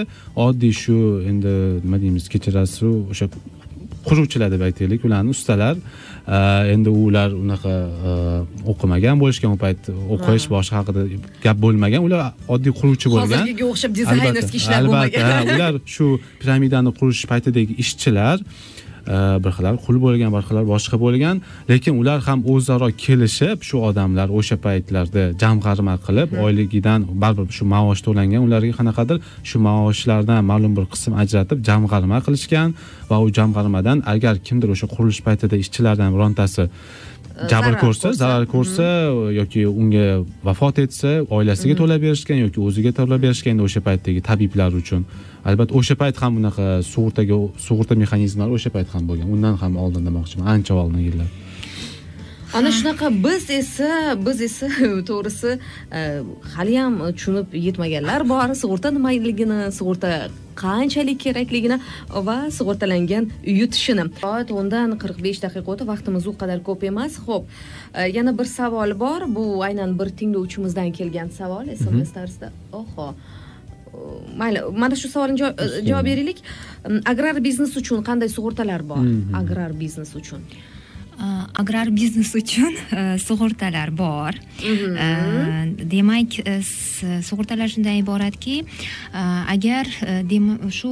[0.47, 0.97] oddiy shu
[1.29, 1.53] endi
[1.85, 2.81] nima deymiz kechirasiz
[3.13, 3.25] o'sha
[4.07, 5.81] quruvchilar deb aytaylik ularni ustalar e,
[6.27, 7.73] endi ular unaqa
[8.71, 11.03] o'qimagan bo'lishgan u payt o'qish boshqa haqida
[11.43, 12.01] gap bo'lmagan.
[12.07, 13.43] Ular oddiy quruvchi bo'lgan.
[13.43, 15.19] Hozirgiga o'xshab dizaynerskiy ishlar albatta.
[15.19, 16.05] Bo'lmagan ha, ular shu
[16.41, 18.37] piramidani qurish paytidagi ishchilar
[19.43, 21.41] bir xillar qul bo'lgan bir xillar boshqa bo'lgan.
[21.71, 28.01] Lekin ular ham o'zaro kelishib shu odamlar o'sha paytlarda jamg'arma qilib oyligidan baribir shu maosh
[28.07, 29.17] to'langan ularga qanaqadir
[29.49, 32.69] shu maoshlardan ma'lum bir qism ajratib jamg'arma qilishgan
[33.09, 36.63] va u jamg'armadan agar kimdir o'sha qurilish paytida ishchilardan birontasi
[37.51, 38.87] jabr ko'rsa zarar ko'rsa
[39.39, 40.07] yoki unga
[40.47, 45.01] vafot etsa oilasiga to'lab berishgan yoki o'ziga to'lab berishgan endi o'sha paytdagi tabiblar uchun.
[45.49, 49.27] Albatta o'sha payt ham bunaqa sug'urtaga sug'urta mexanizmlari o'sha payt ham bo'lgan.
[49.35, 50.47] Undan ham oldin demoqchiman.
[50.55, 51.29] Ancha oldin yillar
[52.57, 53.89] ana shunaqa biz esa
[54.25, 54.67] biz esa
[55.09, 55.51] to'g'risi
[55.99, 56.01] e,
[56.55, 58.47] haliyam tushunib yetmaganlar bor.
[58.63, 60.09] Sug'urta nimaligini sug'urta
[60.63, 61.77] qanchalik kerakligini
[62.27, 63.23] va sug'urtalangan
[63.59, 64.05] yutishini.
[64.25, 67.13] Soat o'ndan qirq besh daqiqa o'tib vaqtimiz u qadar ko'p emas.
[67.27, 67.43] Ho'p
[67.99, 69.21] e, yana bir savol bor.
[69.37, 73.09] Bu aynan bir tinglovchimizdan kelgan savol sms tarzida oho.
[74.39, 76.39] Mayli mana shu savolni javob- beraylik
[77.11, 79.03] agrar biznes uchun qanday sug'urtalar bor?
[79.41, 80.41] Agrar biznes uchun
[81.55, 82.73] agrar biznes uchun
[83.27, 84.35] sug'urtalar bor
[85.95, 86.39] demak
[87.29, 88.63] sug'urtalar shundan iboratki
[89.55, 89.85] agar
[90.79, 90.91] shu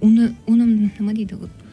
[0.00, 1.63] uni unim nima deydi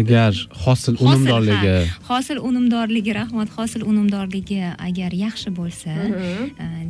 [0.00, 0.32] agar
[0.64, 1.76] hosil unumdorligi
[2.08, 5.94] hosil unumdorligi rahmat hosil unumdorligi agar yaxshi bo'lsa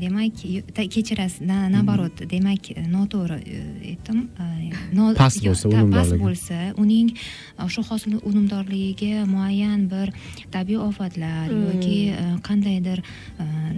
[0.02, 0.32] demak
[0.94, 1.40] kechirasiz
[1.74, 3.38] naоборот demak noto'g'ri
[3.90, 4.28] aytdim
[5.16, 7.10] Past bo'lsa past bo'lsa uning
[7.74, 10.12] shu hosil unumdorligiga muayyan bir
[10.54, 11.98] tabiiy ofatlar yoki
[12.48, 13.02] qandaydir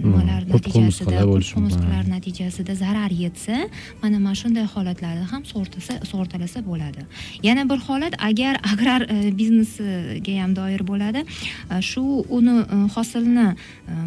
[0.03, 3.57] nimalar natijasida qurmisqalar natijasida zarar yetsa
[4.01, 7.01] mana mana shunday holatlarda ham sug'urtasa sug'urtalasa bo'ladi
[7.47, 13.47] yana bir holat agar agrar e, biznesiga ham doir bo'ladi e, shu uni e, hosilni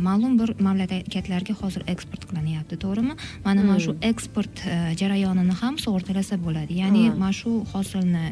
[0.07, 3.15] ma'lum bir mamlakatlarga hozir eksport qilinyapti to'g'rimi?
[3.45, 6.81] Mana mana shu eksport e, jarayonini ham sug'urtalasa bo'ladi.
[6.83, 7.15] Ya'ni Ha.
[7.23, 8.27] mana shu hosilni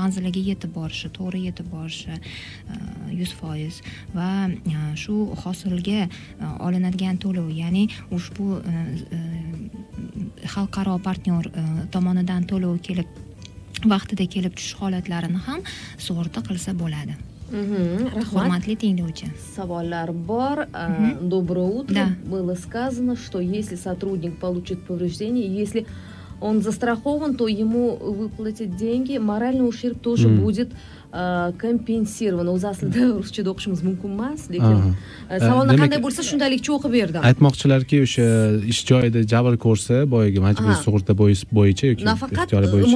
[0.00, 2.18] manziliga yetib borishi to'g'ri yetib borishi
[3.20, 3.82] yuz foiz
[4.14, 4.30] va
[5.02, 6.08] shu hosilga
[6.68, 7.86] olinadigan to'lov ya'ni
[8.18, 8.48] ushbu
[10.54, 11.52] xalqaro partnyor
[11.94, 13.25] tomonidan to'lov kelib
[13.84, 15.60] vaqtida kelib tushish holatlarini ham
[15.98, 17.14] sug'urta qilsa bo'ladi
[17.52, 20.66] Mhm, tinglovchi Savollar bor.
[20.72, 21.28] А, Мгм.
[21.28, 21.94] Доброе утро.
[21.94, 22.08] Да.
[22.24, 25.86] Было сказано, что если сотрудник получит повреждение, если
[26.40, 29.18] он застрахован, то ему выплатят деньги.
[29.18, 30.40] Моральный ущерб тоже Мгм.
[30.42, 30.70] будет
[31.58, 32.48] компенсирован.
[32.48, 34.78] O'zi aslida ruschada o'qishimiz mumkin emas, lekin
[35.46, 37.20] savolni qanday bo'lsa shundalikcha o'qib berdim.
[37.30, 38.26] aytmoqchilarki o'sha
[38.72, 41.12] ish joyida jabr ko'rsa boyagi majburiy sug'urta
[41.58, 42.48] bo'yicha yoki Nafaqat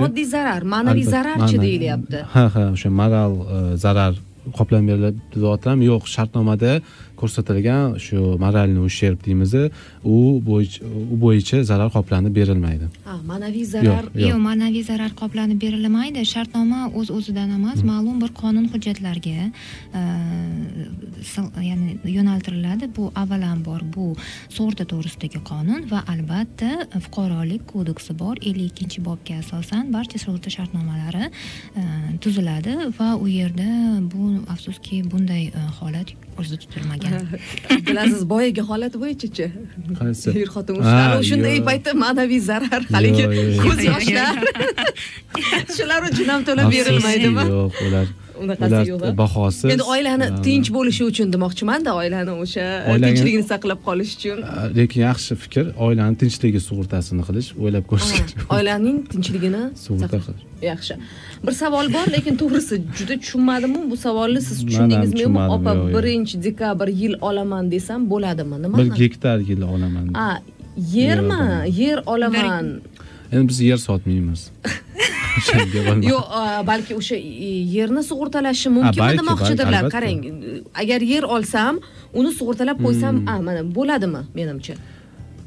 [0.03, 2.19] moddiy zarar, ma'naviy zararchi deyilyapti.
[2.35, 4.15] ha ha o'sha moral e, zarar
[4.59, 6.73] qoplanib beriladi deyaptiram yo'q shartnomada
[7.23, 9.53] ko'rsatilgan shu moralniy ущерб deymiz
[10.05, 10.17] u
[10.49, 10.81] bo'yicha
[11.13, 12.87] u bo'yicha zarar qoplanib berilmaydi.
[13.09, 14.39] Ha, ma'naviy zarar Yo'q.
[14.49, 16.25] ma'naviy zarar qoplanib berilmaydi.
[16.35, 19.51] Shartnoma o'z o'zidan emas ma'lum bir qonun hujjatlarga
[20.01, 20.03] e,
[21.71, 22.91] ya'ni yo'naltiriladi.
[22.97, 24.07] Bu avvalambor bu
[24.57, 26.71] sug'urta to'g'risidagi qonun va albatta
[27.07, 28.37] fuqarolik kodeksi bor.
[28.49, 31.83] Ellik ikkinchi bobga asosan barcha sug'urta shartnomalari e,
[32.25, 33.69] tuziladi va u yerda
[34.13, 37.13] bu afsuski bunday e, holat ko'zda tutilmagan.
[37.75, 39.47] Abdulaziz boyagi holat bo'yicha-chi?
[40.01, 40.29] qaysi?
[40.43, 43.25] Er xotin Ha, urushlar shunday paytda ma'naviy zarar haligi
[43.65, 44.35] ko'z yoshlar.
[45.77, 47.45] Shular uchun ham to'lab berilmaydimi?
[47.55, 48.07] yo'q ular
[48.45, 54.13] unaqasi yo'q bahosi endi oilani tinch bo'lishi uchun demoqchimanda oilani o'sha e, tinchligini saqlab qolish
[54.19, 54.39] uchun.
[54.79, 60.45] Lekin yaxshi fikr oilani tinchligi sug'urtasini qilish o'ylab ko'rish kerak oilaning tinchligini sug'urta qilish.
[60.71, 60.95] Yaxshi.
[61.47, 64.41] Bir savol bor lekin to'g'risi juda tushunmadimu bu savolni?
[64.49, 68.63] Siz tushundingizmi yo'qmi opa birinchi dekabr yil olaman desam bo'ladimi?
[68.65, 70.07] Nima bir gektar yil olaman.
[70.25, 70.29] A
[70.97, 71.43] yermi?
[71.83, 72.67] Yer olaman.
[73.33, 74.51] Endi biz yer sotmaymiz
[75.39, 76.07] O'shanga bo'lmaydi.
[76.13, 76.27] yo'q
[76.71, 77.17] balki o'sha
[77.49, 80.21] e, yerni sug'urtalashi mumkinmi demoqchidirlar qarang
[80.83, 81.75] agar yer olsam
[82.21, 83.29] uni sug'urtalab qo'ysam Hmm.
[83.33, 84.75] a mana bo'ladimi menimcha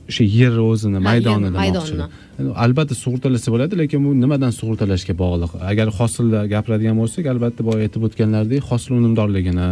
[0.09, 2.05] o'sha yer o'zini Ha, maydoni yerni, demoqchi maydonni.
[2.39, 7.79] Endi albatta sug'urtalasa bo'ladi lekin bu nimadan sug'urtalashga bog'liq agar hosilni gapiradigan bo'lsak albatta boya
[7.87, 9.67] aytib o'tganlaridek hosil unumdorligini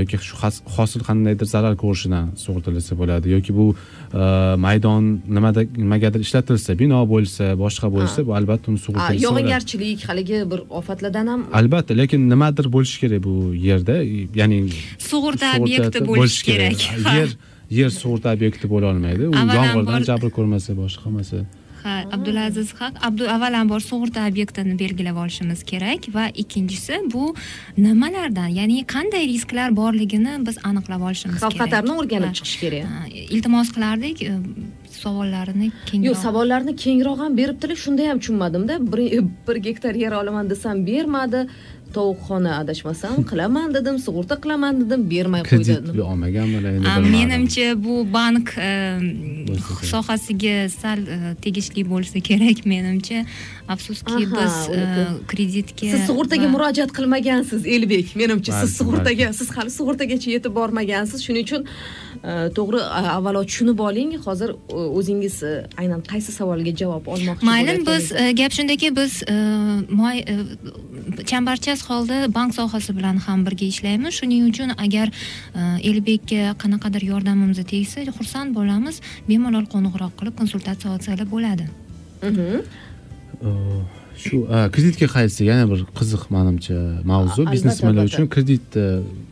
[0.00, 0.36] yoki shu
[0.76, 4.22] hosil qandaydir zarar ko'rishidan sug'urtalasa bo'ladi yoki bu e,
[4.66, 5.02] maydon
[5.36, 9.24] nimada nimagadir ishlatilsa bino bo'lsa boshqa bo'lsa bu albatta uni A, sug'urtalasa bo'ladi.
[9.26, 13.34] yog'ingarchilik haligi bir ofatlardan ham albatta lekin nimadir bo'lishi kerak bu
[13.68, 13.96] yerda
[14.40, 14.58] ya'ni
[15.10, 16.80] sug'urta obyekti bo'lishi kerak.
[17.18, 17.28] yer
[17.70, 19.24] yer sug'urta obyekti bo'la olmaydi.
[19.28, 21.38] U yomg'irdan jabr ko'rmasa boshqa qilmasa
[21.88, 27.34] ha abdulaziz haq abdu avvalambor sug'urta obyektini belgilab olishimiz kerak va ikkinchisi bu
[27.86, 31.66] nimalardan ya'ni qanday risklar borligini biz aniqlab olishimiz xavf kerak.
[31.66, 32.84] xatarni o'rganib chiqish kerak.
[33.36, 34.24] iltimos qilardik
[35.04, 39.00] savollarini kengroq yo'q savollarni kengroq ham beribdilar shunda ham tushunmadimda bir,
[39.48, 41.48] bir gektar yer olaman desam bermadi.
[41.94, 48.52] Tovuqxona adashmasam qilaman dedim sug'urta qilaman dedim bermay qo'ydi kredit olmaganmilar endi menimcha bu bank
[48.58, 48.72] e,
[49.92, 53.22] sohasiga sal e, tegishli bo'lsa kerak menimcha.
[53.74, 54.82] Afsuski biz e,
[55.32, 58.12] kreditga siz sug'urtaga murojaat qilmagansiz elbek.
[58.20, 61.24] Menimcha siz sug'urtaga siz hali sug'urtagacha yetib bormagansiz.
[61.24, 61.64] Shuning uchun
[62.58, 62.84] to'g'ri
[63.16, 64.12] avvalo tushunib oling.
[64.28, 64.52] Hozir
[64.98, 69.36] o'zingiz e, aynan qaysi savolga javob olmoqchi mayli biz e, gap shundaki biz e,
[70.00, 70.24] moy-
[71.30, 74.12] chambarchas holda bank sohasi bilan ham birga ishlaymiz.
[74.18, 75.08] Shuning uchun agar
[75.90, 79.00] elbekka qanaqadir yordamimiz tegsa xursand bo'lamiz.
[79.28, 81.64] Bemalol qo'ng'iroq qilib konsultatsiya olsalar bo'ladi.
[82.22, 82.62] Mhm.
[84.26, 84.42] Shu
[84.74, 86.78] kreditga qaytsa yana bir qiziq manimcha
[87.12, 88.86] mavzu biznesmenlar uchun kreditni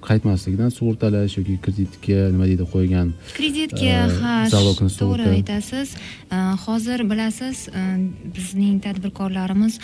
[0.08, 5.94] qaytmasligidan sug'urtalash yoki kreditga nima deydi qo'ygan kreditga Э, ha залогni to'g'ri aytasiz.
[6.30, 7.68] Э, hozir bilasiz
[8.36, 9.78] bizning tadbirkorlarimiz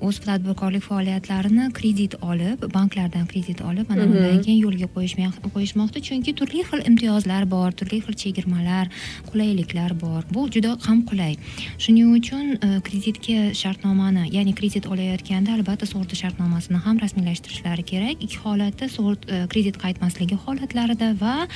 [0.00, 6.02] o'z tadbirkorlik faoliyatlarini kredit olib banklardan kredit olib mana undan keyin yo'lga qo'yishmoqda.
[6.08, 8.90] Chunki turli xil imtiyozlar bor turli xil chegirmalar
[9.30, 10.22] qulayliklar bor.
[10.34, 11.36] Bu juda ham qulay.
[11.78, 18.22] Shuning uchun e, kreditga shartnomani ya'ni kredit olayotganda albatta sug'urta shartnomasini ham rasmiylashtirishlari kerak.
[18.26, 21.48] Ikki holatda e, kredit qaytmasligi holatlarida va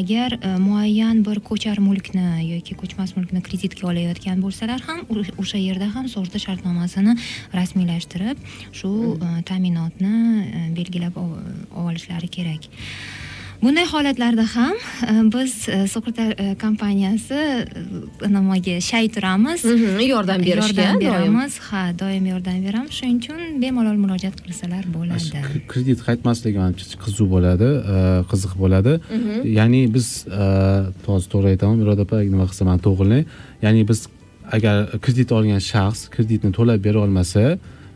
[0.00, 5.04] agar e, muayyan bir ko'char mulkni yoki ko'chmas mulkni kreditga olayotgan bo'lsalar ham
[5.38, 7.16] o'sha yerda ham sug'urta shartnomasini
[7.54, 8.36] rasmiylashtirib
[8.72, 11.38] shu e, ta'minotni e, belgilab ol-
[11.86, 12.68] olishlari kerak.
[13.62, 14.74] Bunday holatlarda ham
[15.10, 15.52] e, biz
[15.92, 17.38] sug'urta e, kompaniyasi
[18.28, 19.64] nimaga shay turamiz.
[20.08, 21.58] Yordam berishga yordam beramiz.
[21.68, 22.92] Ha doim yordam beramiz.
[22.98, 25.40] Shuning uchun bemalol murojaat qilsalar bo'ladi.
[25.72, 27.70] Kredit qaytmasligi manimcha qiziq bo'ladi
[28.32, 28.92] qiziq bo'ladi.
[29.58, 30.06] Ya'ni biz
[31.06, 33.24] hozir to'g'ri aytaman murod opa nima qilsa mani to'g'rilang
[33.64, 34.04] ya'ni biz
[34.56, 37.42] agar kredit olgan shaxs kreditni to'lab bera olmasa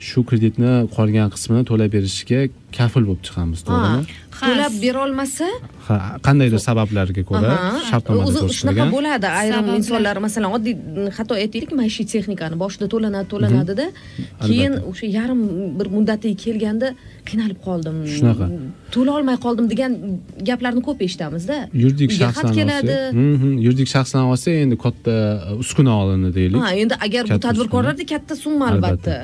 [0.08, 2.40] shu kreditni qolgan qismini to'lab berishga
[2.78, 4.02] kafil bo'lib chiqamiz to'g'rimi?
[4.40, 5.46] To'lab berolmasa
[5.86, 5.96] ha
[6.26, 7.50] qandaydir sabablarga ko'ra
[7.90, 10.74] shartnomada o'zi shunaqa bo'ladi ayrim insonlar masalan oddiy
[11.16, 13.86] xato aytaylik maishiy texnikani boshida to'lanadi to'lanadida
[14.46, 14.90] keyin Albatta.
[14.90, 15.40] o'sha yarim
[15.78, 16.88] bir muddatiga kelganda
[17.30, 17.96] qiynalib qoldim.
[18.16, 18.46] Shunaqa.
[18.94, 19.92] to'la olmay qoldim degan
[20.48, 22.96] gaplarni ko'p eshitamizda yuridik shaxsdan keladi.
[23.12, 25.14] Mhm, yuridik shaxsdan olsa endi katta
[25.62, 26.60] uskuna olindi deylik.
[26.64, 29.16] Ha endi agar bu tadbirkorlarda katta summa albatta.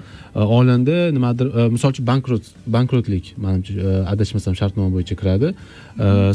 [0.59, 2.45] Olindi nimadir misol uchun bankrot
[2.77, 3.73] bankrotlik manimcha
[4.13, 5.49] adashmasam shartnoma bo'yicha kiradi.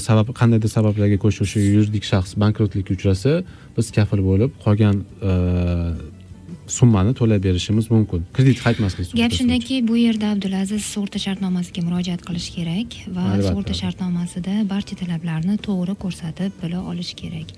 [0.08, 3.32] Sabab qandaydir sabablarga ko'ra o'sha yuridik shaxs bankrotlikka uchrasa
[3.78, 4.96] biz kafil bo'lib qolgan
[6.78, 8.26] summani to'lab berishimiz mumkin.
[8.38, 14.54] Kredit qaytmaslik gap shundaki bu yerda abdulaziz sug'urta shartnomasiga murojaat qilish kerak va sug'urta shartnomasida
[14.74, 17.56] barcha talablarni to'g'ri ko'rsatib bila olish kerak.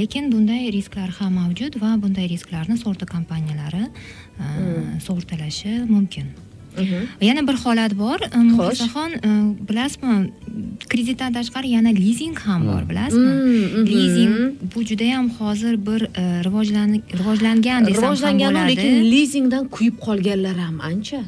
[0.00, 6.30] Lekin bunday risklar ham mavjud va bunday risklarni sug'urta kompaniyalari uh, sug'urtalashi mumkin.
[7.28, 8.18] Yana bir holat bor.
[8.50, 9.10] Muxlisaxon
[9.68, 10.14] bilasizmi
[10.90, 12.88] kreditdan tashqari yana lizing ham bor Ha.
[12.90, 13.32] bilasizmi?
[13.32, 13.86] Mm, mhm.
[13.94, 14.34] lizing
[14.74, 16.00] bu judayam hozir bir
[16.46, 18.68] rivojlan- rivojlangan desam bo'ladi.
[18.70, 21.20] lekin lizingdan kuyib qolganlar ham ancha?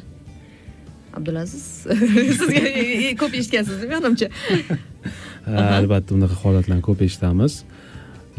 [1.17, 1.65] Abdulaziz
[2.39, 2.61] sizga
[3.21, 4.27] ko'p eshitgansiz menimcha
[5.45, 7.53] Ha, albatta unaqa holatlarni ko'p eshitamiz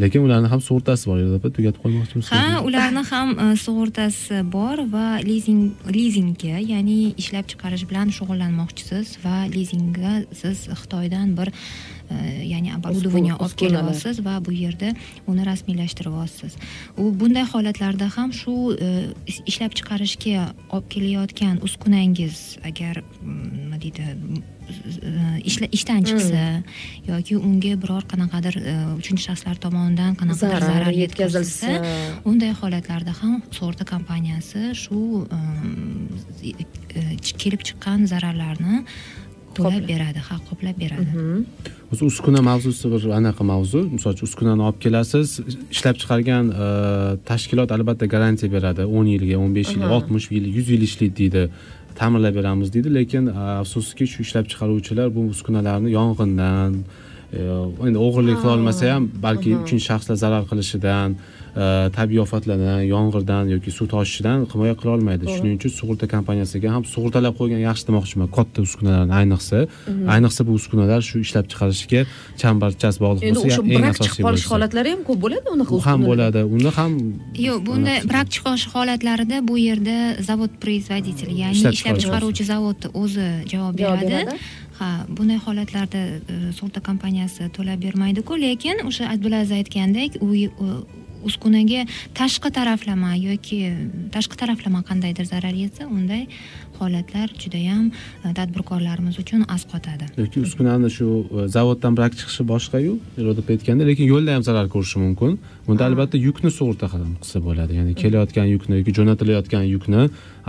[0.03, 5.07] lekin ularni ham sug'urtasi bor opa tugatib qolmoqchimisiz ha ularni ham uh, sug'urtasi bor va
[5.31, 5.63] lizing
[5.97, 13.57] lizingga ya'ni ishlab chiqarish bilan shug'ullanmoqchisiz va lizingga siz xitoydan bir uh, ya'ni оборудование olib
[13.63, 14.91] kelyapsiz va bu yerda
[15.31, 16.53] uni rasmiylashtiryapsiz.
[17.03, 18.55] U bunday holatlarda ham shu
[19.31, 20.43] is- ishlab chiqarishga
[20.75, 22.37] olib kelayotgan uskunangiz
[22.71, 24.03] agar nima deydi
[25.79, 26.45] ishdan chiqsa
[27.09, 31.71] yoki unga biror qanaqadir uh, uchinchi shaxslar tomonidan qanaqadir zarar yetkazilsa.
[32.31, 35.27] unday holatlarda ham sug'urta kompaniyasi shu
[36.45, 37.03] e,
[37.43, 38.77] kelib chiqqan zararlarni
[39.57, 41.11] to'lab beradi ha qoplab beradi.
[41.15, 41.45] Mhm.
[41.93, 43.81] o'zi uskuna mavzusi bir anaqa mavzu.
[43.97, 45.29] Misol uchun uskunani olib kelasiz
[45.75, 46.67] ishlab chiqargan e,
[47.31, 48.83] tashkilot albatta garantiya beradi.
[48.97, 49.95] o'n yilga o'n besh yil Aha.
[49.97, 51.43] oltmish yil yuz yil ishlaydi deydi
[51.99, 52.95] ta'mirlab beramiz deydi.
[52.95, 53.33] Lekin e,
[53.63, 56.73] afsuski shu ishlab chiqaruvchilar bu uskunalarni yong'indan
[57.39, 57.41] e,
[57.87, 61.09] endi o'g'irlik qila olmasa ham balki uchinchi shaxslar zarar qilishidan
[61.97, 65.25] tabiiy ofatlardan yomg'irdan yoki suv toshishidan himoya qila olmaydi.
[65.35, 68.29] Shuning uchun sug'urta kompaniyasiga ham sug'urtalab qo'ygan yaxshi demoqchiman.
[68.37, 69.59] Katta uskunalarni ayniqsa.
[70.15, 72.01] Ayniqsa bu uskunalar shu ishlab chiqarishga
[72.43, 75.81] chambarchas bog'liq endi bo'lsa o'sha eng brak chiqib asosiy qolish holatlari ham ko'p bo'ladi unaqa
[75.91, 76.41] ham bo'ladi.
[76.57, 76.93] Uni ham
[77.49, 79.97] yo'q bunda brak chiqish holatlarida bu yerda
[80.29, 82.45] zavod производитель ya'ni Ishlab chiqaruvchi.
[82.53, 84.21] zavod o'zi javob beradi.
[84.79, 86.01] ha bunday holatlarda
[86.33, 90.51] e, sug'urta kompaniyasi to'lab bermaydiku lekin o'sha abdulaziz aytgandek u-
[91.29, 91.87] uskunaga
[92.21, 93.59] tashqi taraflama yoki
[94.15, 96.27] tashqi taraflama qandaydir zarar yetsa unday
[96.81, 97.85] holatlar judayam
[98.25, 100.05] e, tadbirkorlarimiz uchun asqotadi.
[100.23, 102.93] Yoki uskunani shu e, zavoddan brak chiqishi boshqayu
[103.39, 105.39] deb aytganda lekin yo'lda ham zarar ko'rishi mumkin.
[105.67, 107.73] Bunda albatta yukni sug'urta qilsa bo'ladi.
[107.81, 110.03] Ya'ni kelayotgan yukni yoki jo'natilayotgan yukni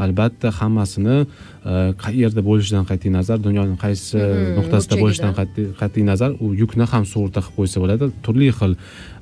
[0.04, 1.74] albatta hammasini e,
[2.04, 4.20] qayerda bo'lishidan qat'iy nazar dunyoning qaysi
[4.58, 5.34] nuqtasida burchagidan.
[5.36, 8.12] bo'lishidan qat'iy nazar u yukni ham sug'urta qilib qo'ysa bo'ladi.
[8.26, 8.74] Turli xil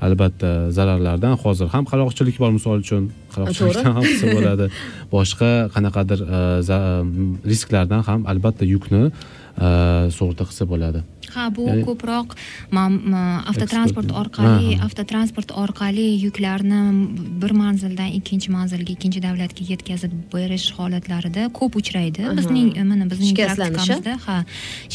[0.08, 3.04] albatta zararlardan hozir ham qaloqchilik bor misol uchun.
[3.36, 4.66] Qaloqchilikdan ham qilsa bo'ladi.
[5.16, 6.20] Boshqa qanaqadir
[6.94, 11.04] Ehm, risklardan ham albatta yukni ehm, sug'urta qilsa bo'ladi.
[11.36, 12.36] Ha bu Ya'ni- ko'proq
[13.52, 16.80] avtotransport orqali avtotransport orqali yuklarni
[17.42, 22.24] bir manzildan ikkinchi manzilga ikkinchi davlatga yetkazib berish holatlarida ko'p uchraydi.
[22.40, 23.98] Bizning mana bizning Shikastlanishi?
[23.98, 24.38] praktikamizda ha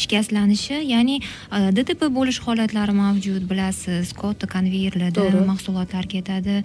[0.01, 6.55] shikastlanishi ya'ni e, dtp bo'lish holatlari mavjud bilasiz katta konveyerlarda mahsulotlar ketadi.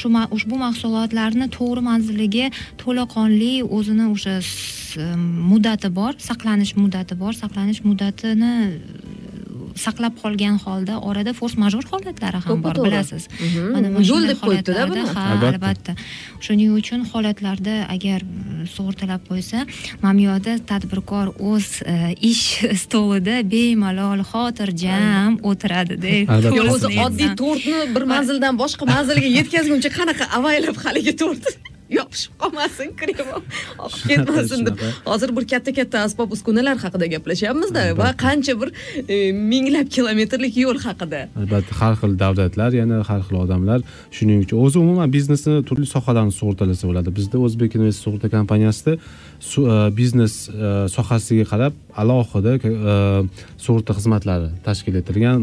[0.00, 2.46] Shu ushbu mahsulotlarni to'g'ri manziliga
[2.82, 4.98] to'laqonli o'zini o'sha s-
[5.50, 8.52] muddati bor saqlanish muddati bor saqlanish muddatini
[9.76, 13.28] saqlab qolgan holda orada fors major holatlari ham bor bilasiz.
[13.28, 13.72] Mhm.
[13.72, 15.04] mana Yo'l deb qo'yibdi-da buni.
[15.14, 15.92] ha Albatta.
[16.40, 18.20] shuning uchun holatlarda agar
[18.74, 19.58] sug'urtalab qo'ysa
[20.28, 22.46] yoqda tadbirkor o'z e, ish
[22.82, 26.14] stolida bemalol xotirjam o'tiradida
[26.74, 31.44] o'zi oddiy tortni bir manzildan boshqa manzilga yetkazguncha qanaqa avaylab haligi tort
[31.98, 33.28] yopishib qolmasin krem
[33.86, 38.70] oqib ketmasin deb hozir bir katta katta asbob uskunalar haqida gaplashyapmizda va qancha bir
[39.14, 41.20] e, minglab kilometrlik yo'l haqida.
[41.42, 43.80] Albatta har xil davlatlar yana har xil odamlar
[44.18, 47.14] shuning uchun o'zi umuman biznesni turli sohalarni sug'urtalasa bo'ladi.
[47.18, 51.72] Bizda o'zbek invest sug'urta kompaniyasida e, biznes e, sohasiga qarab
[52.02, 52.52] alohida
[53.64, 55.40] sug'urta xizmatlari tashkil etilgan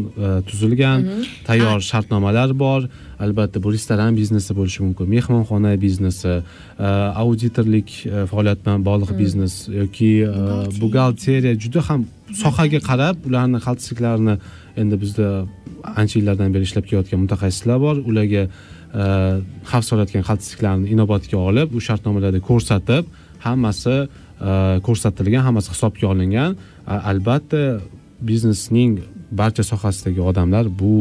[0.48, 1.06] tuzilgan.
[1.48, 2.88] Tayyor shartnomalar bor
[3.20, 5.06] albatta bu restoran biznesi bo'lishi mumkin.
[5.16, 6.32] Mehmonxona biznesi
[6.78, 6.86] e,
[7.22, 10.32] auditorlik e, faoliyat bilan bog'liq biznes yoki e,
[10.80, 12.06] buxgalteriya juda ham
[12.42, 14.34] sohaga qarab ularni xaltsiklarni
[14.80, 15.28] endi bizda
[16.00, 17.96] ancha yillardan beri ishlab kelayotgan mutaxassislar bor.
[18.10, 18.44] Ularga
[19.70, 23.04] xavf solayotgan xaltsiklarni inobatga olib u shartnomalarda ko'rsatib
[23.46, 23.96] hammasi
[24.86, 26.56] ko'rsatilgan hammasi hisobga olingan.
[27.12, 27.62] Albatta
[28.30, 28.92] biznesning
[29.40, 30.94] barcha sohasidagi odamlar bu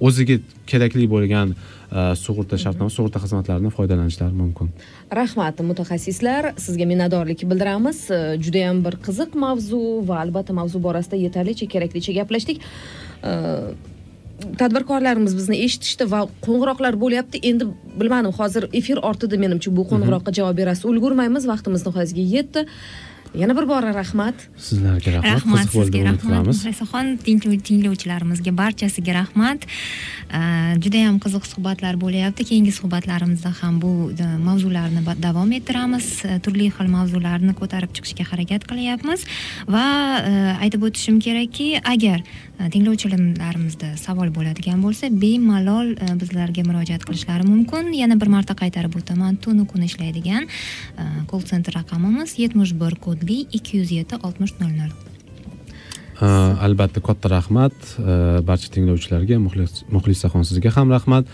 [0.00, 0.38] o'ziga
[0.70, 4.72] kerakli bo'lgan e, sug'urta shartnoma sug'urta xizmatlaridan foydalanishlari mumkin.
[5.20, 6.52] Rahmat mutaxassislar.
[6.66, 8.02] Sizga minnatdorlik bildiramiz.
[8.10, 12.62] E, judayam bir qiziq mavzu va albatta mavzu borasida yetarlicha keraklicha gaplashdik.
[13.24, 13.32] E,
[14.60, 17.42] tadbirkorlarimiz bizni eshitishdi va qo'ng'iroqlar bo'lyapti.
[17.50, 17.68] Endi
[18.00, 19.72] bilmadim hozir efir ortida menimcha.
[19.76, 20.88] Bu qo'ng'iroqqa javob berasiz.
[20.92, 22.66] Ulgurmaymiz vaqtimiz nihoyasiga yetdi.
[23.34, 24.34] Yana bir bora rahmat.
[24.58, 26.46] Sizlarga rahmat rahmat sizga rahmat.
[26.46, 27.06] muxlisaxon
[27.68, 29.66] tinglovchilarimizga barchasiga rahmat.
[30.30, 32.44] Uh, judayam qiziq suhbatlar bo'lyapti.
[32.50, 36.06] Keyingi suhbatlarimizda ham bu uh, mavzularni davom ettiramiz.
[36.42, 39.26] Turli xil mavzularni ko'tarib chiqishga harakat qilyapmiz.
[39.68, 39.86] Va
[40.18, 47.92] uh, aytib o'tishim kerakki agar uh, tinglovchilarimizda savol bo'ladigan bo'lsa bemalol bizlarga murojaat qilishlari mumkin.
[47.94, 49.38] Yana bir marta qaytarib o'taman.
[49.42, 50.46] Tunu kun ishlaydigan
[51.30, 54.92] kol sentr raqamimiz yetmish bir kodli ikki yuz yetti oltmish nol nol.
[56.66, 57.72] Albatta katta rahmat.
[58.46, 61.24] Barcha tinglovchilarga Muxlis- muxlisaxon sizga ham rahmat.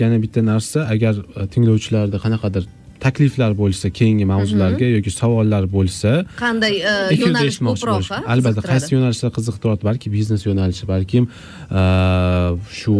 [0.00, 1.14] Yana bitta narsa agar
[1.52, 2.66] tinglovchilarda qanaqadir
[3.04, 9.82] takliflar bo'lsa keyingi mavzularga yoki savollar bo'lsa qanday efirda yo'nalish ko'proq albatta qaysi yo'nalishlar qiziqtiradi?
[9.90, 12.94] Balki biznes yo'nalishi balkim uh, shu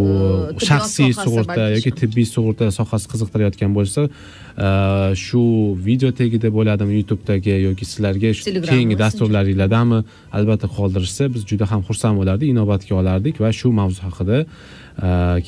[0.70, 5.42] shaxsiy sug'urta yoki tibbiy sug'urta sohasi qiziqtirayotgan bo'lsa uh, shu
[5.88, 10.02] video tagida bo'ladimi youtubedagi yoki sizlarga shu keyingi dasturlaringlardami
[10.38, 14.44] albatta qoldirishsa biz juda ham xursand bo'lardik inobatga olardik va shu mavzu haqida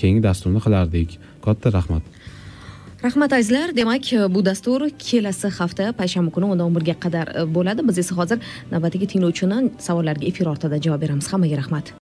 [0.00, 1.18] keyingi dasturni qilardik.
[1.44, 2.04] Katta rahmat
[3.04, 3.76] rahmat azizlar.
[3.76, 7.88] Demak e, bu dastur kelasi hafta payshanba kuni o'ndan o'n birga qadar e, bo'ladi.
[7.88, 8.38] Biz esa hozir
[8.72, 11.32] navbatdagi tinglovchini savollariga efir ortida javob beramiz.
[11.32, 11.92] Hammaga rahmat.